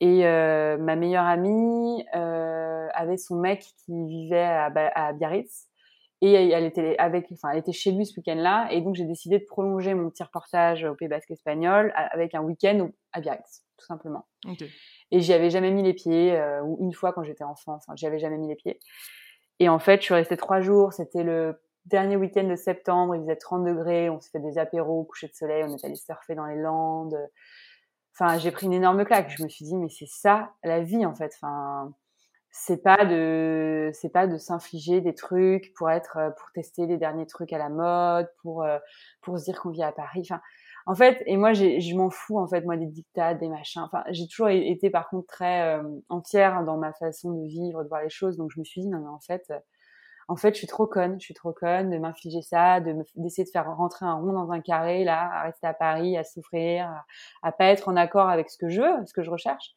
[0.00, 4.64] Et ma meilleure amie avait son mec qui vivait à,
[4.96, 5.68] à Biarritz
[6.22, 9.38] et elle était avec, enfin, elle était chez lui ce week-end-là, et donc j'ai décidé
[9.38, 13.86] de prolonger mon petit reportage au Pays Basque espagnol avec un week-end à Biarritz, tout
[13.86, 14.26] simplement.
[14.46, 14.70] Okay.
[15.10, 17.94] Et j'y avais jamais mis les pieds, euh, ou une fois quand j'étais enfant, enfin,
[17.96, 18.78] j'y avais jamais mis les pieds.
[19.58, 20.92] Et en fait, je suis restée trois jours.
[20.92, 25.04] C'était le dernier week-end de septembre, il faisait 30 degrés, on se fait des apéros
[25.04, 27.16] coucher de soleil, on est allé surfer dans les Landes.
[28.14, 29.30] Enfin, j'ai pris une énorme claque.
[29.30, 31.32] Je me suis dit, mais c'est ça la vie en fait.
[31.36, 31.94] Enfin,
[32.52, 36.98] c'est pas de, c'est pas de s'infliger des trucs pour être, euh, pour tester les
[36.98, 38.78] derniers trucs à la mode, pour, euh,
[39.22, 40.20] pour se dire qu'on vit à Paris.
[40.24, 40.40] Enfin,
[40.86, 43.82] en fait, et moi, je m'en fous en fait, moi des dictats, des machins.
[43.82, 47.88] Enfin, j'ai toujours été par contre très euh, entière dans ma façon de vivre, de
[47.88, 48.36] voir les choses.
[48.36, 49.52] Donc je me suis dit non mais en fait,
[50.28, 53.44] en fait, je suis trop conne, je suis trop conne de m'infliger ça, de d'essayer
[53.44, 56.86] de faire rentrer un rond dans un carré là, à rester à Paris, à souffrir,
[56.88, 57.04] à,
[57.48, 59.74] à pas être en accord avec ce que je veux, ce que je recherche.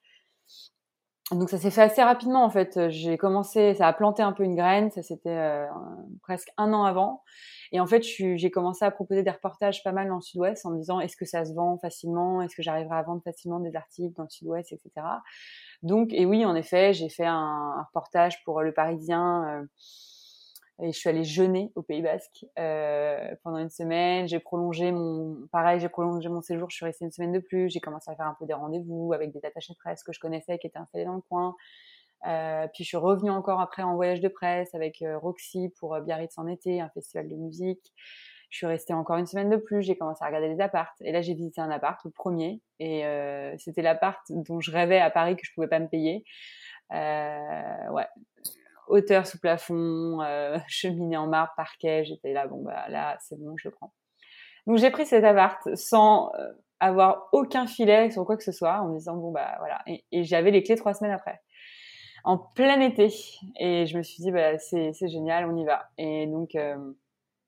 [1.31, 2.89] Donc ça s'est fait assez rapidement en fait.
[2.89, 5.65] J'ai commencé, ça a planté un peu une graine, ça c'était euh,
[6.21, 7.23] presque un an avant.
[7.71, 10.69] Et en fait, j'ai commencé à proposer des reportages pas mal dans le Sud-Ouest en
[10.69, 13.75] me disant est-ce que ça se vend facilement, est-ce que j'arriverai à vendre facilement des
[13.75, 15.07] articles dans le Sud-Ouest, etc.
[15.81, 19.45] Donc et oui, en effet, j'ai fait un, un, reportage pour Le Parisien.
[19.47, 19.65] Euh,
[20.81, 24.27] et je suis allée jeûner au Pays Basque euh, pendant une semaine.
[24.27, 26.69] J'ai prolongé mon, pareil, j'ai prolongé mon séjour.
[26.69, 27.69] Je suis restée une semaine de plus.
[27.69, 30.19] J'ai commencé à faire un peu des rendez-vous avec des attachés de presse que je
[30.19, 31.55] connaissais, qui étaient installés dans le coin.
[32.27, 35.93] Euh, puis je suis revenue encore après en voyage de presse avec euh, Roxy pour
[35.93, 37.93] euh, Biarritz en été, un festival de musique.
[38.49, 39.81] Je suis restée encore une semaine de plus.
[39.81, 40.95] J'ai commencé à regarder les appartes.
[41.01, 42.61] Et là, j'ai visité un appart, le premier.
[42.79, 46.23] Et euh, c'était l'appart dont je rêvais à Paris que je pouvais pas me payer.
[46.91, 48.07] ouais,
[48.87, 52.05] hauteur sous plafond, euh, cheminée en marbre, parquet.
[52.05, 53.93] J'étais là, bon bah là c'est bon, je prends.
[54.67, 58.81] Donc j'ai pris cet appart sans euh, avoir aucun filet sur quoi que ce soit,
[58.81, 59.81] en me disant bon bah voilà.
[59.87, 61.41] Et, j'avais les clés trois semaines après,
[62.23, 63.13] en plein été.
[63.59, 65.89] Et je me suis dit bah c'est c'est génial, on y va.
[65.97, 66.77] Et donc euh,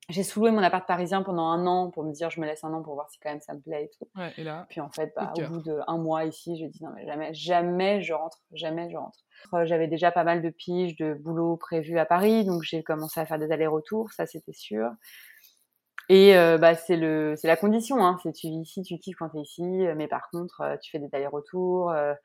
[0.09, 2.73] j'ai sous-loué mon appart parisien pendant un an pour me dire je me laisse un
[2.73, 4.09] an pour voir si quand même ça me plaît et tout.
[4.15, 6.91] Ouais, et là, Puis en fait, bah, au bout d'un mois ici, je dis non
[6.95, 9.19] mais jamais, jamais je rentre, jamais je rentre.
[9.53, 13.19] Euh, j'avais déjà pas mal de piges de boulot prévu à Paris, donc j'ai commencé
[13.19, 14.89] à faire des allers-retours, ça c'était sûr.
[16.09, 18.17] Et euh, bah c'est le c'est la condition, hein.
[18.23, 19.61] C'est tu vis ici, tu kiffes quand t'es ici,
[19.95, 21.91] mais par contre euh, tu fais des allers-retours.
[21.91, 22.21] Euh, et,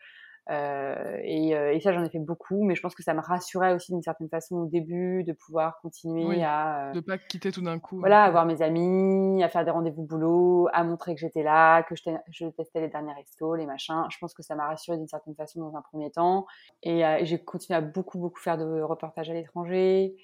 [0.50, 3.92] euh, et, ça, j'en ai fait beaucoup, mais je pense que ça me rassurait aussi
[3.92, 6.88] d'une certaine façon au début de pouvoir continuer à.
[6.88, 7.98] Euh, de pas quitter tout d'un coup.
[7.98, 11.82] Voilà, à voir mes amis, à faire des rendez-vous boulot, à montrer que j'étais là,
[11.84, 14.04] que je, je, testais les derniers restos, les machins.
[14.10, 16.46] Je pense que ça m'a rassuré d'une certaine façon dans un premier temps.
[16.82, 20.16] Et, et j'ai continué à beaucoup, beaucoup faire de reportages à l'étranger.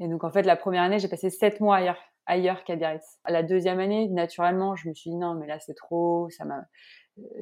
[0.00, 3.18] Et donc, en fait, la première année, j'ai passé sept mois ailleurs, ailleurs qu'à Biarritz.
[3.28, 6.28] La deuxième année, naturellement, je me suis dit non, mais là, c'est trop.
[6.30, 6.64] Ça m'a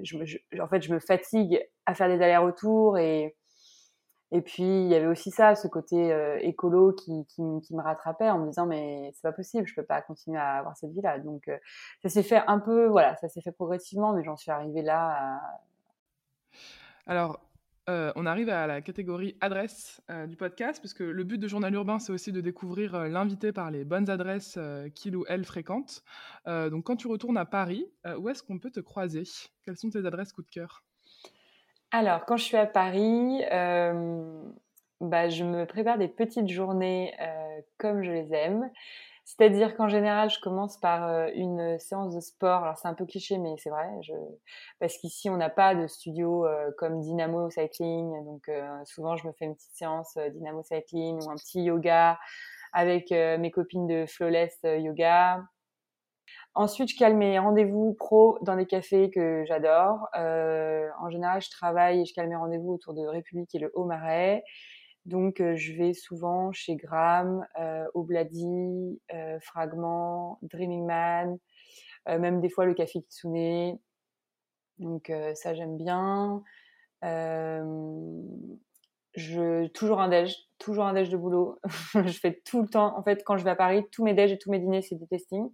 [0.02, 0.18] je,
[0.60, 3.36] en fait, je me fatigue à faire des allers-retours et
[4.34, 8.30] et puis il y avait aussi ça, ce côté euh, écolo qui, qui, me rattrapait
[8.30, 11.18] en me disant mais c'est pas possible, je peux pas continuer à avoir cette vie-là.
[11.18, 11.58] Donc euh,
[12.02, 15.38] ça s'est fait un peu, voilà, ça s'est fait progressivement, mais j'en suis arrivée là.
[17.06, 17.40] Alors
[17.88, 21.74] euh, on arrive à la catégorie adresse euh, du podcast, puisque le but de Journal
[21.74, 24.58] Urbain, c'est aussi de découvrir euh, l'invité par les bonnes adresses
[24.94, 26.02] qu'il ou elle fréquente.
[26.46, 27.86] donc, quand tu retournes à Paris,
[28.18, 29.24] où est-ce qu'on peut te croiser?
[29.64, 30.84] Quelles sont tes adresses coup de cœur?
[31.90, 33.42] Alors, quand je suis à Paris,
[35.00, 37.12] bah, je me prépare des petites journées
[37.78, 38.70] comme je les aime.
[39.24, 42.64] C'est-à-dire qu'en général, je commence par euh, une séance de sport.
[42.64, 43.88] Alors c'est un peu cliché, mais c'est vrai.
[44.80, 48.24] Parce qu'ici, on n'a pas de studio euh, comme Dynamo Cycling.
[48.24, 52.18] Donc euh, souvent, je me fais une petite séance Dynamo Cycling ou un petit yoga
[52.72, 55.42] avec mes copines de Flawless Yoga.
[56.54, 60.08] Ensuite, je cale mes rendez-vous pro dans des cafés que j'adore.
[60.14, 64.42] en général, je travaille et je cale mes rendez-vous autour de République et le Haut-Marais.
[65.04, 69.00] Donc, je vais souvent chez Gram, euh, Obladi,
[69.40, 71.38] Fragment, Dreaming Man,
[72.06, 73.78] même des fois le Café Kitsune.
[74.78, 76.44] Donc, ça, j'aime bien.
[77.02, 78.46] je,
[79.68, 81.58] toujours un déj, toujours un déj de boulot.
[81.94, 82.96] je fais tout le temps.
[82.96, 84.96] En fait, quand je vais à Paris, tous mes déj et tous mes dîners, c'est
[84.96, 85.50] du testing.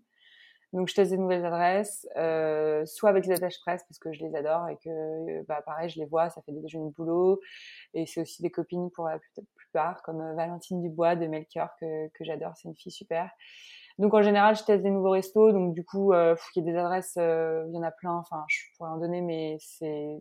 [0.72, 4.24] Donc, je teste des nouvelles adresses, euh, soit avec les attaches presse parce que je
[4.24, 7.40] les adore et que, bah, pareil, je les vois, ça fait des déjeuners de boulot.
[7.94, 9.18] Et c'est aussi des copines pour la
[9.56, 13.30] plupart, comme euh, Valentine Dubois de Melchior, que, que j'adore, c'est une fille super.
[13.98, 15.52] Donc, en général, je teste des nouveaux restos.
[15.52, 18.16] Donc, du coup, euh, il y a des adresses, euh, il y en a plein.
[18.16, 20.18] Enfin, je pourrais en donner, mais c'est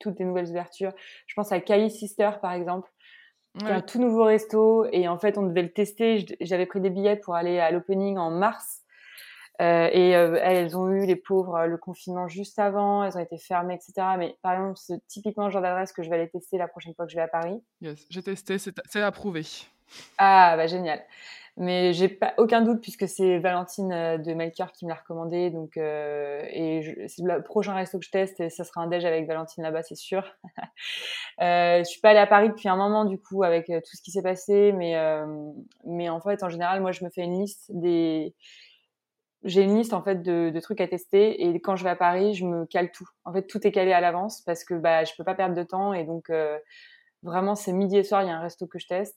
[0.00, 0.92] toutes des nouvelles ouvertures.
[1.26, 2.90] Je pense à Kali Sister, par exemple.
[3.62, 3.70] Ouais.
[3.70, 6.24] un tout nouveau resto et en fait on devait le tester.
[6.40, 8.77] J'avais pris des billets pour aller à l'opening en mars
[9.60, 13.20] euh, et euh, elles ont eu, les pauvres, euh, le confinement juste avant, elles ont
[13.20, 14.06] été fermées, etc.
[14.16, 16.94] Mais par exemple, c'est typiquement le genre d'adresse que je vais aller tester la prochaine
[16.94, 17.60] fois que je vais à Paris.
[17.80, 19.42] Yes, j'ai testé, c'est approuvé.
[20.18, 21.02] Ah, bah génial.
[21.60, 25.50] Mais j'ai pas aucun doute puisque c'est Valentine de Melchior qui me l'a recommandé.
[25.50, 29.04] Donc, euh, et c'est le prochain resto que je teste et ça sera un déj
[29.04, 30.22] avec Valentine là-bas, c'est sûr.
[31.42, 34.02] euh, je suis pas allée à Paris depuis un moment du coup avec tout ce
[34.02, 35.26] qui s'est passé, mais euh,
[35.84, 38.36] mais en fait en général moi je me fais une liste des
[39.44, 41.96] j'ai une liste en fait de, de, trucs à tester et quand je vais à
[41.96, 43.08] Paris, je me cale tout.
[43.24, 45.62] En fait, tout est calé à l'avance parce que bah je peux pas perdre de
[45.62, 46.58] temps et donc euh,
[47.22, 49.16] vraiment c'est midi et soir, il y a un resto que je teste.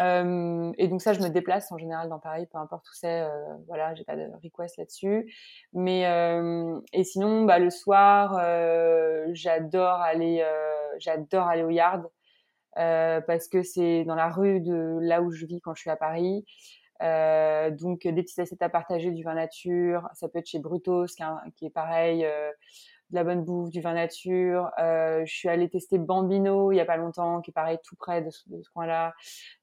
[0.00, 3.22] Euh, et donc ça, je me déplace en général dans Paris, peu importe où c'est.
[3.22, 3.28] Euh,
[3.66, 5.32] voilà, j'ai pas de request là-dessus.
[5.72, 10.44] Mais euh, et sinon, bah le soir, euh, j'adore aller,
[10.98, 12.08] j'adore aller au Yard
[12.74, 15.96] parce que c'est dans la rue de là où je vis quand je suis à
[15.96, 16.44] Paris.
[17.02, 21.06] Euh, donc des petites assiettes à partager du vin nature, ça peut être chez Brutos
[21.56, 22.50] qui, est pareil, euh,
[23.12, 24.70] de la bonne bouffe, du vin nature.
[24.78, 27.94] Euh, je suis allée tester Bambino il y a pas longtemps, qui est pareil tout
[27.94, 29.12] près de ce, ce coin-là.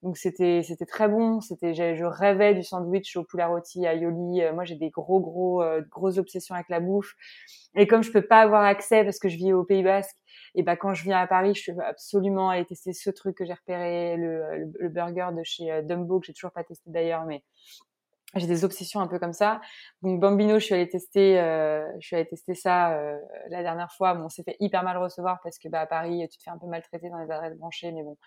[0.04, 1.42] Donc c'était c'était très bon.
[1.42, 4.44] C'était je rêvais du sandwich au poulet rôti à Yoli.
[4.44, 7.16] Euh, moi j'ai des gros gros euh, grosses obsessions avec la bouffe.
[7.76, 10.16] Et comme je peux pas avoir accès parce que je vis au Pays Basque,
[10.60, 13.46] et bah quand je viens à Paris, je veux absolument aller tester ce truc que
[13.46, 17.24] j'ai repéré, le, le, burger de chez euh, Dumbo que j'ai toujours pas testé d'ailleurs,
[17.24, 17.46] mais
[18.36, 19.60] j'ai des obsessions un peu comme ça.
[20.04, 23.18] Donc Bambino, je suis allée tester, euh, je suis allée tester ça euh,
[23.50, 24.14] la dernière fois.
[24.14, 26.52] Bon, on s'est fait hyper mal recevoir parce que bah à Paris, tu te fais
[26.52, 28.18] un peu maltraiter dans les adresses branchées, mais bon,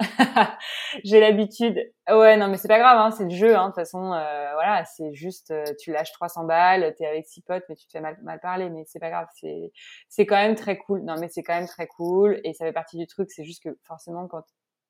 [1.04, 1.78] j'ai l'habitude.
[2.08, 3.56] Ouais, non, mais c'est pas grave, hein, c'est le jeu.
[3.56, 7.26] Hein, de toute façon, euh, voilà, c'est juste, euh, tu lâches 300 balles, t'es avec
[7.26, 9.26] six potes, mais tu te fais mal, mal parler, mais c'est pas grave.
[9.34, 9.72] C'est,
[10.08, 11.02] c'est quand même très cool.
[11.02, 13.30] Non, mais c'est quand même très cool et ça fait partie du truc.
[13.30, 14.42] C'est juste que forcément, quand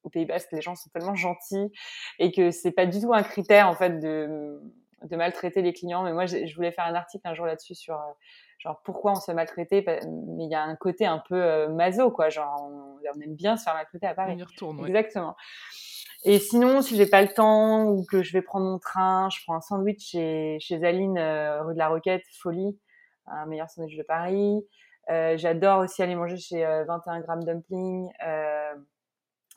[0.06, 1.70] au Pays Basque, les gens sont tellement gentils
[2.18, 4.60] et que c'est pas du tout un critère en fait de,
[5.02, 6.04] de maltraiter les clients.
[6.04, 8.12] Mais moi, je voulais faire un article un jour là-dessus sur euh,
[8.58, 9.84] genre pourquoi on se fait maltraiter.
[9.84, 12.30] Mais il y a un côté un peu euh, maso, quoi.
[12.30, 14.32] Genre on, on, aime bien se faire maltraiter à Paris.
[14.36, 14.80] On y retourne.
[14.80, 14.88] Ouais.
[14.88, 15.36] Exactement.
[16.24, 19.38] Et sinon, si j'ai pas le temps ou que je vais prendre mon train, je
[19.44, 22.78] prends un sandwich chez, chez Aline, euh, rue de la Roquette, Folie,
[23.26, 24.66] un meilleur sandwich de Paris.
[25.10, 28.08] Euh, J'adore aussi aller manger chez 21 grammes dumpling.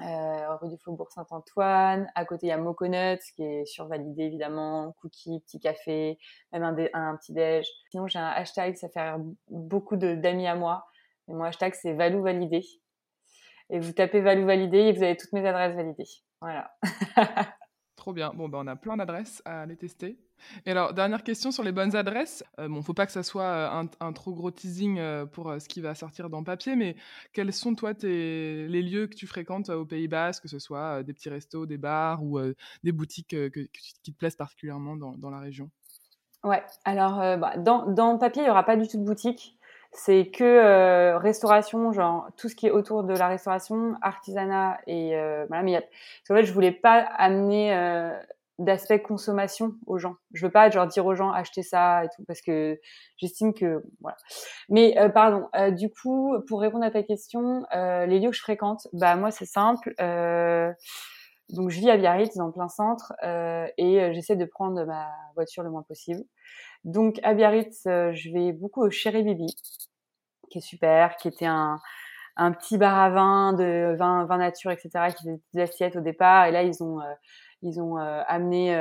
[0.02, 2.10] Euh, rue du Faubourg Saint-Antoine.
[2.16, 6.18] À côté, il y a Moconuts qui est survalidé évidemment, cookies, petit café,
[6.54, 7.68] même un, un petit déj.
[7.92, 9.12] Sinon, j'ai un hashtag, ça fait
[9.50, 10.86] beaucoup d'amis à moi.
[11.28, 12.66] Et mon hashtag, c'est Valou validé.
[13.70, 16.10] Et vous tapez Valou validé et vous avez toutes mes adresses validées.
[16.40, 16.72] Voilà.
[17.98, 18.32] Trop bien.
[18.34, 20.18] Bon, ben, on a plein d'adresses à aller tester.
[20.66, 22.44] Et alors, dernière question sur les bonnes adresses.
[22.60, 25.68] Euh, bon, faut pas que ça soit euh, un, trop gros teasing euh, pour ce
[25.68, 26.96] qui va sortir dans papier, mais
[27.34, 31.14] quels sont, toi, les lieux que tu fréquentes au Pays Basque, que ce soit des
[31.14, 32.40] petits restos, des bars ou
[32.84, 35.70] des boutiques qui te plaisent particulièrement dans, la région?
[36.44, 39.60] Ouais, alors, bah, dans, dans papier, il n'y aura pas du tout de boutique
[39.92, 45.16] c'est que euh, restauration, genre tout ce qui est autour de la restauration, artisanat et
[45.16, 45.64] euh, voilà.
[45.64, 45.82] Mais y a...
[46.28, 48.12] fait, je voulais pas amener euh,
[48.60, 50.16] d'aspect consommation aux gens.
[50.34, 52.80] Je veux pas genre dire aux gens acheter ça et tout parce que
[53.18, 54.18] j'estime que voilà.
[54.70, 55.48] Mais euh, pardon.
[55.56, 59.32] Euh, du coup, pour répondre à ta question, les lieux que je fréquente, bah moi
[59.32, 59.94] c'est simple.
[61.50, 65.72] donc je vis à Biarritz, dans plein centre, et j'essaie de prendre ma voiture le
[65.72, 66.22] moins possible.
[66.86, 69.54] Donc à Biarritz, euh, je vais beaucoup au Chéri Bibi,
[70.50, 71.80] qui est super, qui était un,
[72.38, 76.02] un petit bar à vin de vin, vin nature, etc., qui faisait des assiettes au
[76.02, 76.46] départ.
[76.46, 77.14] Et là, ils ont euh,
[77.62, 78.74] ils ont euh, amené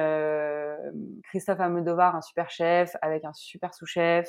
[1.24, 4.29] Christophe Amodovar, un super chef, avec un super sous-chef,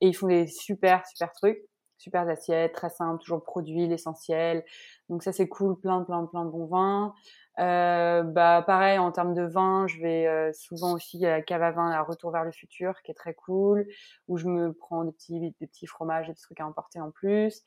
[0.00, 1.60] et ils font des super super trucs,
[1.96, 4.64] super assiettes, très simples, toujours produits, l'essentiel.
[5.08, 7.14] Donc ça c'est cool, plein plein plein de bons vins.
[7.58, 11.62] Euh, bah pareil en termes de vin, je vais euh, souvent aussi à la cave
[11.62, 13.86] à vin, à Retour vers le futur, qui est très cool,
[14.28, 17.62] où je me prends des petits des petits fromages, des trucs à emporter en plus.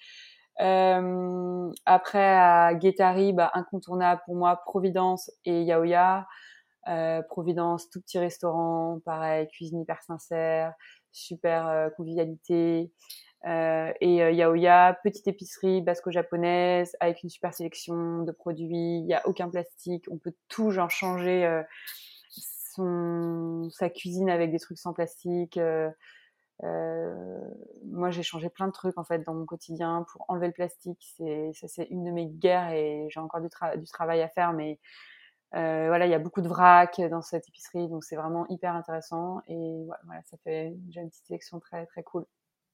[0.62, 6.28] Euh, après à Guétari, bah, incontournable pour moi, Providence et Yaoya.
[6.88, 10.74] Euh, Providence, tout petit restaurant, pareil, cuisine hyper sincère,
[11.12, 12.91] super euh, convivialité.
[13.45, 18.99] Euh, et euh, Yaoya, petite épicerie basco-japonaise avec une super sélection de produits.
[18.99, 20.05] Il y a aucun plastique.
[20.12, 21.62] On peut tout genre changer
[22.30, 25.59] son sa cuisine avec des trucs sans plastique.
[26.64, 27.39] Euh,
[27.86, 31.14] moi, j'ai changé plein de trucs en fait dans mon quotidien pour enlever le plastique.
[31.18, 34.53] C'est ça, c'est une de mes guerres et j'ai encore du, du travail à faire,
[34.53, 34.80] mais
[35.55, 38.74] euh, voilà, il y a beaucoup de vrac dans cette épicerie, donc c'est vraiment hyper
[38.76, 42.26] intéressant et voilà, ça fait déjà une petite sélection très très cool.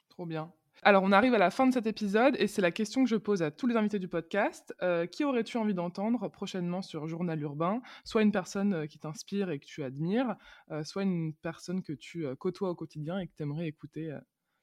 [0.10, 0.52] Trop bien.
[0.84, 3.15] Alors, on arrive à la fin de cet épisode et c'est la question que je
[3.15, 4.75] pose à tous les invités du podcast.
[4.84, 7.82] Euh, qui aurais-tu envie d'entendre prochainement sur Journal Urbain?
[8.03, 10.36] Soit une personne euh, qui t'inspire et que tu admires,
[10.71, 14.15] euh, soit une personne que tu côtoies au quotidien et que tu aimerais écouter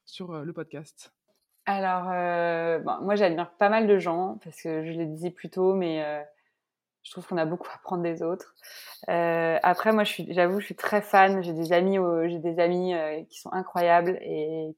[0.05, 1.13] sur le podcast?
[1.65, 2.05] Alors,
[3.01, 6.23] moi j'admire pas mal de gens parce que je les disais plus tôt, mais
[7.03, 8.55] je trouve qu'on a beaucoup à apprendre des autres.
[9.07, 11.43] après, moi, j'avoue, je suis très fan.
[11.43, 11.97] J'ai des amis,
[12.27, 12.93] j'ai des amis
[13.29, 14.75] qui sont incroyables et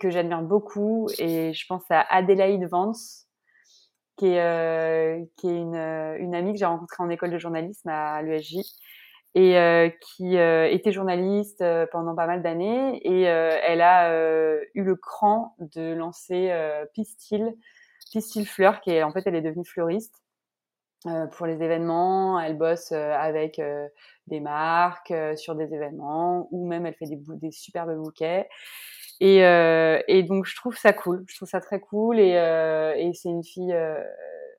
[0.00, 1.08] que j'admire beaucoup.
[1.18, 3.26] Et je pense à Adélaïde Vance,
[4.16, 7.88] qui est, euh, qui est une, une amie que j'ai rencontrée en école de journalisme
[7.88, 8.58] à l'USJ
[9.34, 14.10] et euh, qui euh, était journaliste euh, pendant pas mal d'années et elle a
[14.74, 16.52] eu le cran de lancer
[16.92, 17.54] Pistil,
[18.12, 20.14] Pistil Fleur, qui est en fait elle est devenue fleuriste
[21.32, 22.40] pour les événements.
[22.40, 23.60] Elle bosse avec
[24.26, 28.48] des marques sur des événements ou même elle fait des, des superbes bouquets.
[29.20, 32.94] Et, euh, et donc je trouve ça cool, je trouve ça très cool et, euh,
[32.96, 34.02] et c'est une fille euh,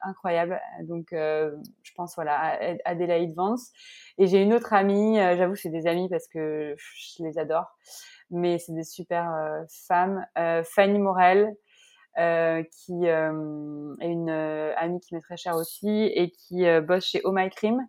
[0.02, 0.60] incroyable.
[0.84, 1.52] Donc euh,
[1.84, 3.72] je pense voilà Adélaïde Vance.
[4.18, 7.66] Et j'ai une autre amie, euh, j'avoue c'est des amies parce que je les adore,
[8.32, 10.26] mais c'est des super euh, femmes.
[10.64, 11.54] Fanny Morel,
[12.16, 14.30] qui est une
[14.78, 17.86] amie qui m'est très chère aussi et qui bosse chez Oh My Cream.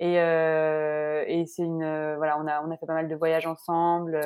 [0.00, 4.20] Et, et c'est une voilà on a on a fait pas mal de voyages ensemble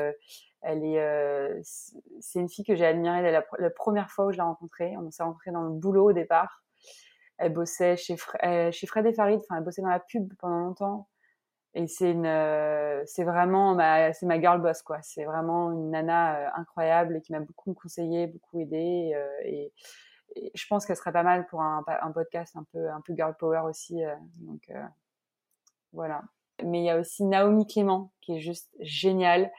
[0.62, 4.36] elle est, euh, c'est une fille que j'ai admirée la, la, première fois où je
[4.36, 4.96] l'ai rencontrée.
[4.96, 6.64] On s'est rencontrés dans le boulot au départ.
[7.38, 9.40] Elle bossait chez, euh, chez Fred et Farid.
[9.40, 11.08] Enfin, elle bossait dans la pub pendant longtemps.
[11.74, 15.00] Et c'est une, euh, c'est vraiment ma, c'est ma girl boss quoi.
[15.02, 19.14] C'est vraiment une nana incroyable et qui m'a beaucoup conseillé, beaucoup aidé.
[19.44, 19.72] Et,
[20.34, 23.14] et, je pense qu'elle serait pas mal pour un, un, podcast un peu, un peu
[23.14, 24.02] girl power aussi.
[24.40, 24.72] donc
[25.92, 26.22] voilà.
[26.64, 29.50] Mais il y a aussi Naomi Clément qui est juste géniale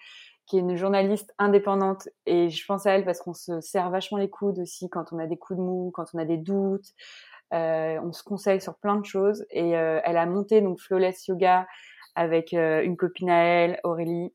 [0.50, 2.10] qui est une journaliste indépendante.
[2.26, 5.20] Et je pense à elle parce qu'on se serre vachement les coudes aussi quand on
[5.20, 6.94] a des coups de mou, quand on a des doutes.
[7.54, 9.46] Euh, on se conseille sur plein de choses.
[9.52, 11.68] Et euh, elle a monté donc Flawless Yoga
[12.16, 14.34] avec euh, une copine à elle, Aurélie.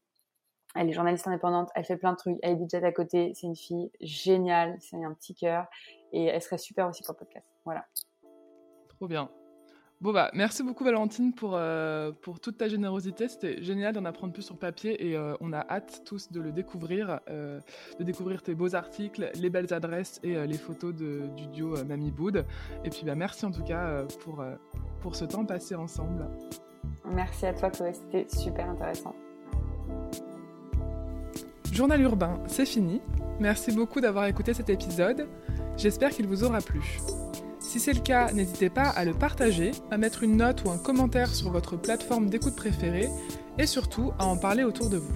[0.77, 3.47] Elle est journaliste indépendante, elle fait plein de trucs, elle est DJ à côté, c'est
[3.47, 5.67] une fille géniale, c'est un petit cœur
[6.13, 7.47] et elle serait super aussi pour le podcast.
[7.65, 7.87] Voilà.
[8.89, 9.31] Trop bien.
[10.01, 14.33] Bon bah merci beaucoup Valentine pour, euh, pour toute ta générosité, c'était génial d'en apprendre
[14.33, 17.59] plus sur papier et euh, on a hâte tous de le découvrir, euh,
[17.99, 22.11] de découvrir tes beaux articles, les belles adresses et les photos de, du duo Mamie
[22.11, 22.45] Boud.
[22.85, 24.45] Et puis bah merci en tout cas pour,
[25.01, 26.29] pour ce temps passé ensemble.
[27.07, 29.15] Merci à toi Chloé, c'était super intéressant.
[31.73, 33.01] Journal urbain, c'est fini.
[33.41, 35.29] Merci beaucoup d'avoir écouté cet épisode.
[35.77, 36.99] J'espère qu'il vous aura plu.
[37.75, 40.79] Si c'est le cas, n'hésitez pas à le partager, à mettre une note ou un
[40.79, 43.09] commentaire sur votre plateforme d'écoute préférée
[43.59, 45.13] et surtout à en parler autour de vous.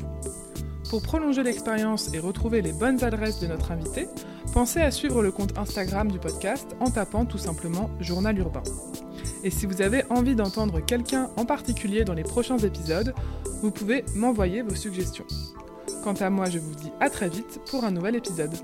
[0.91, 4.09] Pour prolonger l'expérience et retrouver les bonnes adresses de notre invité,
[4.53, 8.65] pensez à suivre le compte Instagram du podcast en tapant tout simplement Journal Urbain.
[9.45, 13.15] Et si vous avez envie d'entendre quelqu'un en particulier dans les prochains épisodes,
[13.63, 15.27] vous pouvez m'envoyer vos suggestions.
[16.03, 18.57] Quant à moi, je vous dis à très vite pour un nouvel épisode.